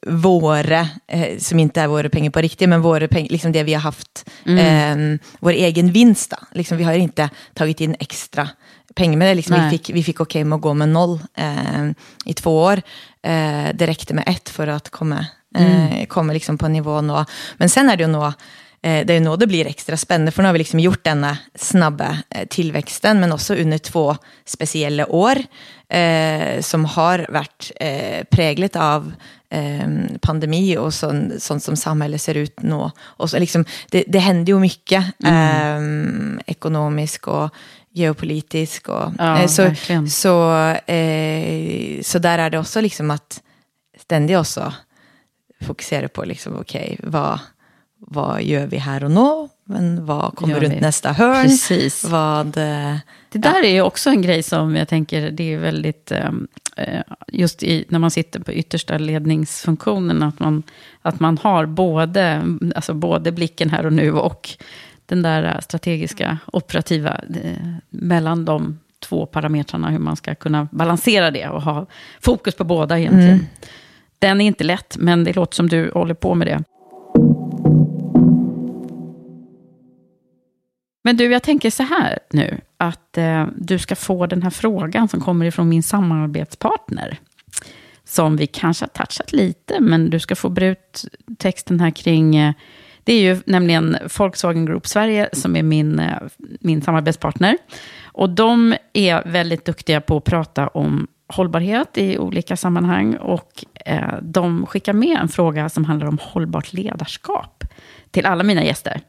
[0.08, 3.74] våra, eh, som inte är våra pengar på riktigt, men våra pengar, liksom det vi
[3.74, 4.96] har haft, eh,
[5.40, 6.32] vår egen vinst.
[6.32, 6.38] Då.
[6.52, 8.50] Liksom, vi har inte tagit in extra
[8.96, 11.92] pengar, men det liksom, vi fick, vi fick okej med att gå med noll eh,
[12.26, 12.82] i två år.
[13.24, 15.26] Eh, det räckte med ett för att komma,
[15.58, 17.26] eh, komma liksom på nivå nå.
[17.58, 18.34] Men sen är det ju eh,
[18.82, 21.38] det är ju nå det blir extra spännande, för nu har vi liksom gjort denna
[21.56, 25.36] snabba eh, tillväxten, men också under två speciella år,
[25.90, 29.14] eh, som har varit eh, präglat av
[29.50, 29.90] eh,
[30.22, 32.90] pandemi och sån, sånt som samhället ser ut nu.
[33.00, 35.80] Och så liksom, det, det händer ju mycket eh,
[36.46, 37.50] ekonomiskt och
[37.94, 38.88] geopolitiskt.
[38.88, 40.10] Och, Ja, eh, så, verkligen.
[40.10, 40.54] så,
[40.92, 43.42] eh, så där är det också liksom att
[44.00, 44.74] ständigt också
[45.62, 47.40] fokusera på liksom, okej, vad,
[48.08, 49.48] vad gör vi här och nu?
[49.66, 51.44] Men vad kommer runt nästa hörn?
[51.44, 52.04] Precis.
[52.06, 52.96] Vad, eh,
[53.30, 56.30] Det där är ju också en grej som jag tänker, det är väldigt, eh,
[56.78, 60.64] eh, just i, när man sitter på yttersta ledningsfunktionen, att man,
[61.02, 62.44] att man har både,
[62.76, 64.50] alltså både blicken här och nu och
[65.06, 67.52] den där strategiska, operativa, eh,
[67.90, 71.86] mellan de två parametrarna, hur man ska kunna balansera det och ha
[72.22, 73.48] fokus på båda egentligen.
[74.20, 76.64] Den är inte lätt, men det låter som du håller på med det.
[81.04, 85.08] Men du, jag tänker så här nu, att eh, du ska få den här frågan
[85.08, 87.20] som kommer ifrån min samarbetspartner.
[88.04, 91.06] Som vi kanske har touchat lite, men du ska få bre ut
[91.38, 92.36] texten här kring...
[92.36, 92.54] Eh,
[93.04, 96.18] det är ju nämligen Volkswagen Group Sverige som är min, eh,
[96.60, 97.58] min samarbetspartner.
[98.04, 103.16] Och de är väldigt duktiga på att prata om hållbarhet i olika sammanhang.
[103.16, 107.64] Och eh, de skickar med en fråga som handlar om hållbart ledarskap
[108.12, 109.02] till alla mina gäster.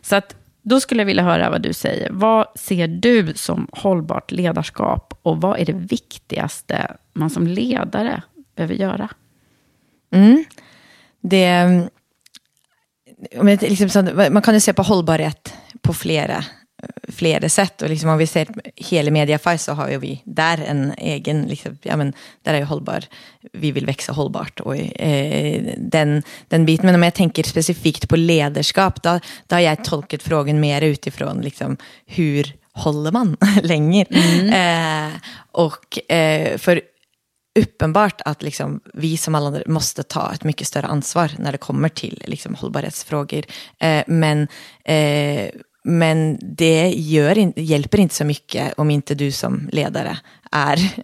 [0.00, 2.10] Så att då skulle jag vilja höra vad du säger.
[2.10, 8.22] Vad ser du som hållbart ledarskap och vad är det viktigaste man som ledare
[8.56, 9.08] behöver göra?
[10.12, 10.44] Mm.
[11.20, 11.66] Det,
[13.60, 16.44] liksom, man kan ju se på hållbarhet på flera,
[17.12, 17.82] flera sätt.
[17.82, 21.78] Och liksom om vi ser hela Mediafire så har ju vi där en egen, liksom,
[21.82, 23.04] ja, men, där är ju hållbar,
[23.52, 24.60] vi vill växa hållbart.
[24.60, 26.86] Och, eh, den, den biten.
[26.86, 31.40] Men om jag tänker specifikt på ledarskap, då, då har jag tolkat frågan mer utifrån
[31.40, 31.76] liksom,
[32.06, 34.04] hur håller man länge?
[34.52, 35.12] Eh,
[35.52, 36.80] och eh, för
[37.58, 41.58] uppenbart att liksom, vi som alla andra måste ta ett mycket större ansvar när det
[41.58, 43.44] kommer till liksom, hållbarhetsfrågor.
[43.80, 44.48] Eh, men,
[44.84, 45.50] eh,
[45.84, 50.18] men det gör hjälper inte så mycket om inte du som ledare
[50.52, 50.78] är,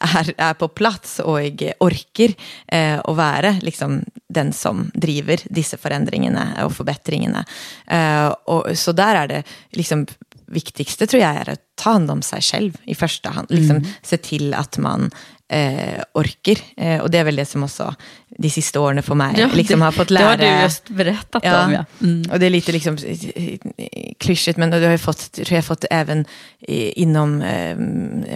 [0.00, 1.38] är, är på plats och
[1.80, 2.32] orkar
[2.66, 7.44] eh, och vara liksom, den som driver dessa förändringarna och förbättringarna.
[7.86, 10.06] Eh, och, så där är det liksom
[10.46, 13.46] viktigaste tror jag är att ta hand om sig själv i första hand.
[13.50, 13.88] Liksom, mm.
[14.02, 15.10] Se till att man
[15.52, 16.58] eh, orker.
[16.76, 17.94] Eh, och det är väl det som också
[18.38, 20.36] de sista åren för mig ja, liksom, det, har fått lära.
[20.36, 21.72] Det har du just berättat ja, om.
[21.72, 21.84] Ja.
[22.00, 22.30] Mm.
[22.30, 22.98] Och det är lite liksom,
[24.18, 26.24] klyschigt, men det har jag fått, tror jag fått även
[26.68, 27.76] inom, eh,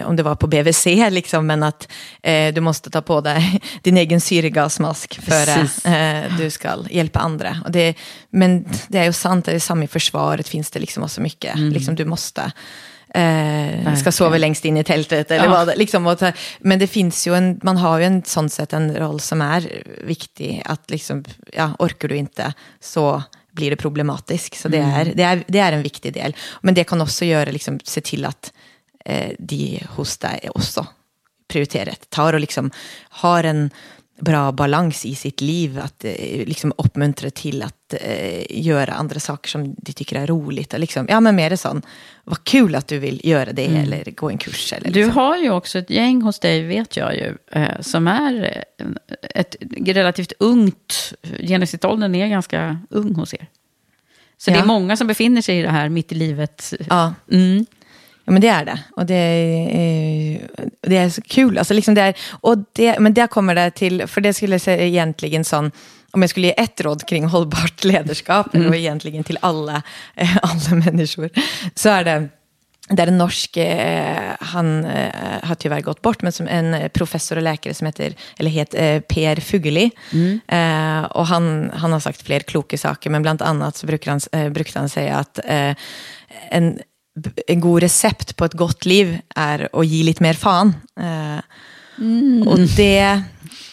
[0.07, 1.87] om det var på BVC, liksom, men att
[2.23, 7.19] eh, du måste ta på dig din egen syrgasmask för att eh, du ska hjälpa
[7.19, 7.57] andra.
[7.65, 7.95] Och det,
[8.29, 11.55] men det är ju sant, det är samma i försvaret finns det liksom också mycket,
[11.55, 11.69] mm.
[11.69, 12.51] liksom, du måste
[13.17, 15.51] Eh, ska sova längst in i tältet eller ja.
[15.51, 15.77] vad.
[15.77, 16.19] Liksom, och,
[16.59, 19.83] men det finns ju en, man har ju en sån sätt en roll som är
[20.03, 20.61] viktig.
[20.65, 21.23] Att liksom,
[21.53, 24.59] ja, orkar du inte så blir det problematiskt.
[24.59, 24.91] Så det, mm.
[24.91, 26.35] är, det, är, det är en viktig del.
[26.61, 28.53] Men det kan också göra, liksom, se till att
[29.05, 30.85] eh, de hos dig också
[31.47, 32.71] prioriterar tar och liksom
[33.09, 33.69] har en
[34.19, 39.49] bra balans i sitt liv, att eh, liksom uppmuntra till att eh, göra andra saker
[39.49, 40.73] som de tycker är roligt.
[40.73, 41.81] Och liksom, ja, men mer sån,
[42.23, 43.83] vad kul att du vill göra det mm.
[43.83, 44.73] eller gå en kurs.
[44.73, 45.15] Eller du liksom.
[45.15, 48.85] har ju också ett gäng hos dig, vet jag ju, eh, som är eh,
[49.35, 53.47] ett relativt ungt, genomsnittsåldern är ganska ung hos er.
[54.37, 54.55] Så ja.
[54.55, 56.73] det är många som befinner sig i det här mitt i livet.
[56.89, 57.13] Ja.
[57.31, 57.65] Mm.
[58.27, 58.79] Ja, men det är det.
[58.95, 60.47] Och det är,
[60.81, 61.57] det är så kul.
[61.57, 64.61] Alltså liksom det är, och det, men där kommer det till, för det skulle jag
[64.61, 65.71] säga egentligen sån,
[66.11, 68.67] om jag skulle ge ett råd kring hållbart ledarskap, mm.
[68.67, 69.81] och egentligen till alla,
[70.15, 71.29] eh, alla människor,
[71.75, 72.29] så är det
[72.89, 75.13] det är en norsk, eh, han eh,
[75.43, 79.35] har tyvärr gått bort, men som en professor och läkare som heter, eller heter Per
[79.35, 79.91] Fugelli.
[80.13, 80.39] Mm.
[80.47, 84.19] Eh, och han, han har sagt fler kloka saker, men bland annat så brukar han,
[84.31, 85.75] eh, brukade han säga att eh,
[86.49, 86.79] en,
[87.47, 90.75] en god recept på ett gott liv är att ge lite mer fan.
[90.99, 91.39] Eh,
[91.97, 92.47] mm.
[92.47, 93.21] Och det,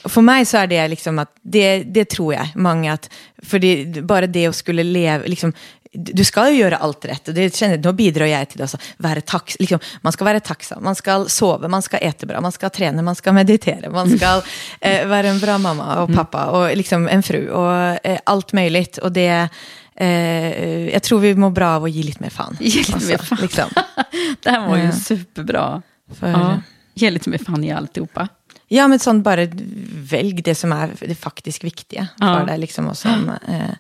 [0.05, 3.11] för mig så är det liksom att, det, det tror jag, många att,
[3.43, 5.53] för det, bara det att skulle leva, liksom,
[5.95, 7.29] du ska ju göra allt rätt.
[7.29, 10.85] Och det känner, då bidrar jag till att vara tax, liksom, man ska vara tacksam,
[10.85, 14.43] man ska sova, man ska äta bra, man ska träna, man ska meditera, man ska
[14.81, 18.99] eh, vara en bra mamma och pappa och liksom en fru och eh, allt möjligt.
[18.99, 19.49] Och det
[19.97, 22.57] Eh, jag tror vi mår bra av att ge lite mer fan.
[22.61, 23.39] Ge lite alltså, mer fan.
[23.43, 23.71] Liksom.
[24.43, 25.83] det här var ju superbra.
[26.15, 26.29] För...
[26.29, 26.61] Ja,
[26.95, 28.29] ge lite mer fan i alltihopa.
[28.69, 29.47] Ja, men sånt bara
[29.95, 32.39] välj det som är det faktiskt viktiga ja.
[32.39, 32.59] för dig.
[32.59, 33.71] Liksom, och som, eh,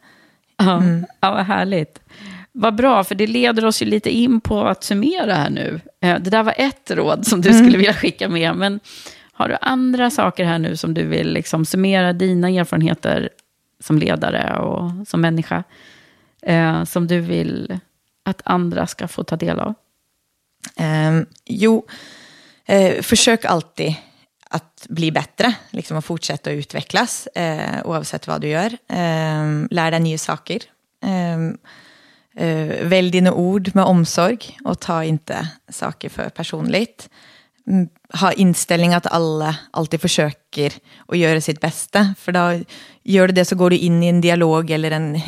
[0.56, 0.76] ja.
[0.76, 1.06] Mm.
[1.20, 2.00] ja, vad härligt.
[2.52, 5.80] Vad bra, för det leder oss ju lite in på att summera här nu.
[6.00, 7.64] Eh, det där var ett råd som du mm.
[7.64, 8.80] skulle vilja skicka med, men
[9.32, 13.28] har du andra saker här nu som du vill liksom summera dina erfarenheter
[13.80, 15.64] som ledare och som människa?
[16.46, 17.78] Eh, som du vill
[18.24, 19.74] att andra ska få ta del av?
[20.76, 21.86] Um, jo,
[22.66, 23.94] eh, försök alltid
[24.50, 28.72] att bli bättre, liksom att fortsätta att utvecklas eh, oavsett vad du gör.
[28.88, 30.58] Eh, lär dig nya saker.
[31.02, 31.58] Ehm,
[32.36, 37.08] eh, välj dina ord med omsorg och ta inte saker för personligt.
[37.66, 40.72] Mm, ha inställning att alla alltid försöker
[41.08, 42.14] att göra sitt bästa.
[42.18, 42.64] För då
[43.02, 45.20] gör du det så går du in i en dialog eller en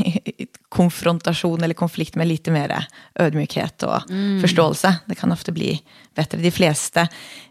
[0.76, 4.40] konfrontation eller konflikt med lite mer ödmjukhet och mm.
[4.40, 4.96] förståelse.
[5.06, 5.82] Det kan ofta bli
[6.14, 6.38] bättre.
[6.38, 7.08] De flesta,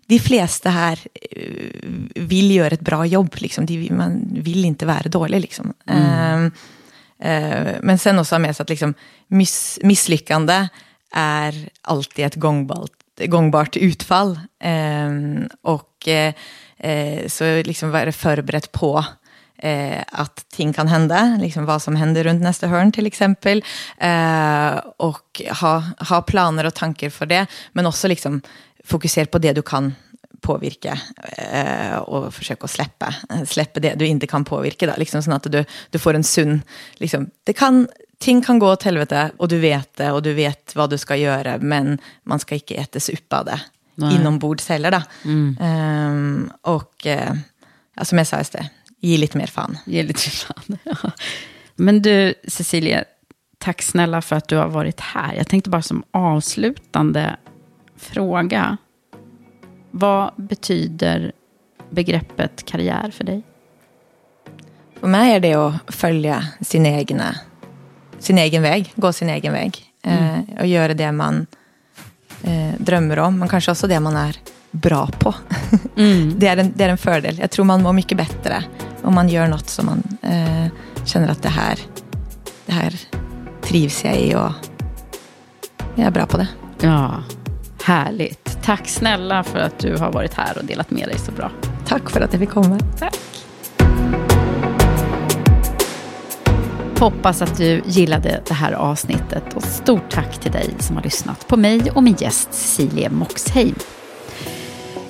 [0.08, 1.00] de flesta här
[1.32, 3.36] eh, vill göra ett bra jobb.
[3.38, 3.66] Liksom.
[3.66, 5.42] De, man vill inte vara dålig.
[5.42, 5.74] Liksom.
[5.88, 6.42] Mm.
[6.42, 8.94] Uh, uh, men sen också med sig att liksom,
[9.28, 10.68] miss, misslyckande
[11.12, 12.92] är alltid ett gångbart
[13.26, 14.40] gångbart utfall.
[14.60, 15.10] Eh,
[15.62, 19.06] och eh, så liksom vara förberedd på
[19.58, 23.64] eh, att ting kan hända, liksom vad som händer runt nästa hörn till exempel.
[23.98, 28.42] Eh, och ha, ha planer och tankar för det, men också liksom
[28.84, 29.96] fokusera på det du kan
[30.42, 31.00] påverka
[31.52, 33.16] eh, och försöka släppa,
[33.46, 34.88] släppa det du inte kan påverka.
[34.88, 36.60] Då, liksom, så att du, du får en sund...
[36.94, 37.88] Liksom, det kan
[38.18, 41.16] ting kan gå åt helvete och du vet det och du vet vad du ska
[41.16, 43.60] göra men man ska inte äta suppa av det
[43.96, 44.92] inombords heller.
[44.92, 45.02] Då.
[45.24, 45.58] Mm.
[45.62, 47.34] Um, och uh,
[48.02, 48.70] som jag sa, det,
[49.06, 49.78] ge lite mer fan.
[49.86, 51.12] Ge lite fan, ja.
[51.76, 53.04] Men du, Cecilia,
[53.58, 55.34] tack snälla för att du har varit här.
[55.34, 57.36] Jag tänkte bara som avslutande
[57.98, 58.78] fråga.
[59.92, 61.32] Vad betyder
[61.90, 63.44] begreppet karriär för dig?
[65.00, 67.36] För mig är det att följa sina egna
[68.26, 69.84] sin egen väg, gå sin egen väg.
[70.04, 70.24] Mm.
[70.24, 71.48] Eh, och göra det man
[72.44, 74.38] eh, drömmer om, men kanske också det man är
[74.72, 75.36] bra på.
[75.98, 76.40] Mm.
[76.40, 77.38] det, är en, det är en fördel.
[77.40, 78.64] Jag tror man mår mycket bättre
[79.06, 80.72] om man gör något som man eh,
[81.06, 81.80] känner att det här,
[82.66, 82.94] det här
[83.62, 84.52] trivs jag i och
[85.96, 86.48] Jag är bra på det.
[86.80, 87.24] Ja,
[87.84, 88.58] härligt.
[88.64, 91.52] Tack snälla för att du har varit här och delat med dig så bra.
[91.88, 92.80] Tack för att jag fick komma.
[93.00, 93.20] Tack.
[97.00, 101.48] Hoppas att du gillade det här avsnittet och stort tack till dig som har lyssnat
[101.48, 103.76] på mig och min gäst Cecilie Moxheim.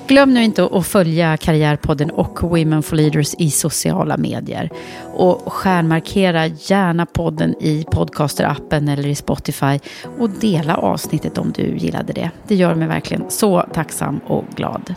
[0.08, 4.70] Glöm nu inte att följa Karriärpodden och Women for Leaders i sociala medier.
[5.14, 9.78] Och stjärnmarkera gärna podden i podcasterappen eller i Spotify
[10.18, 12.30] och dela avsnittet om du gillade det.
[12.48, 14.94] Det gör mig verkligen så tacksam och glad.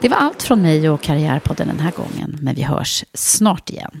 [0.00, 4.00] Det var allt från mig och Karriärpodden den här gången, men vi hörs snart igen.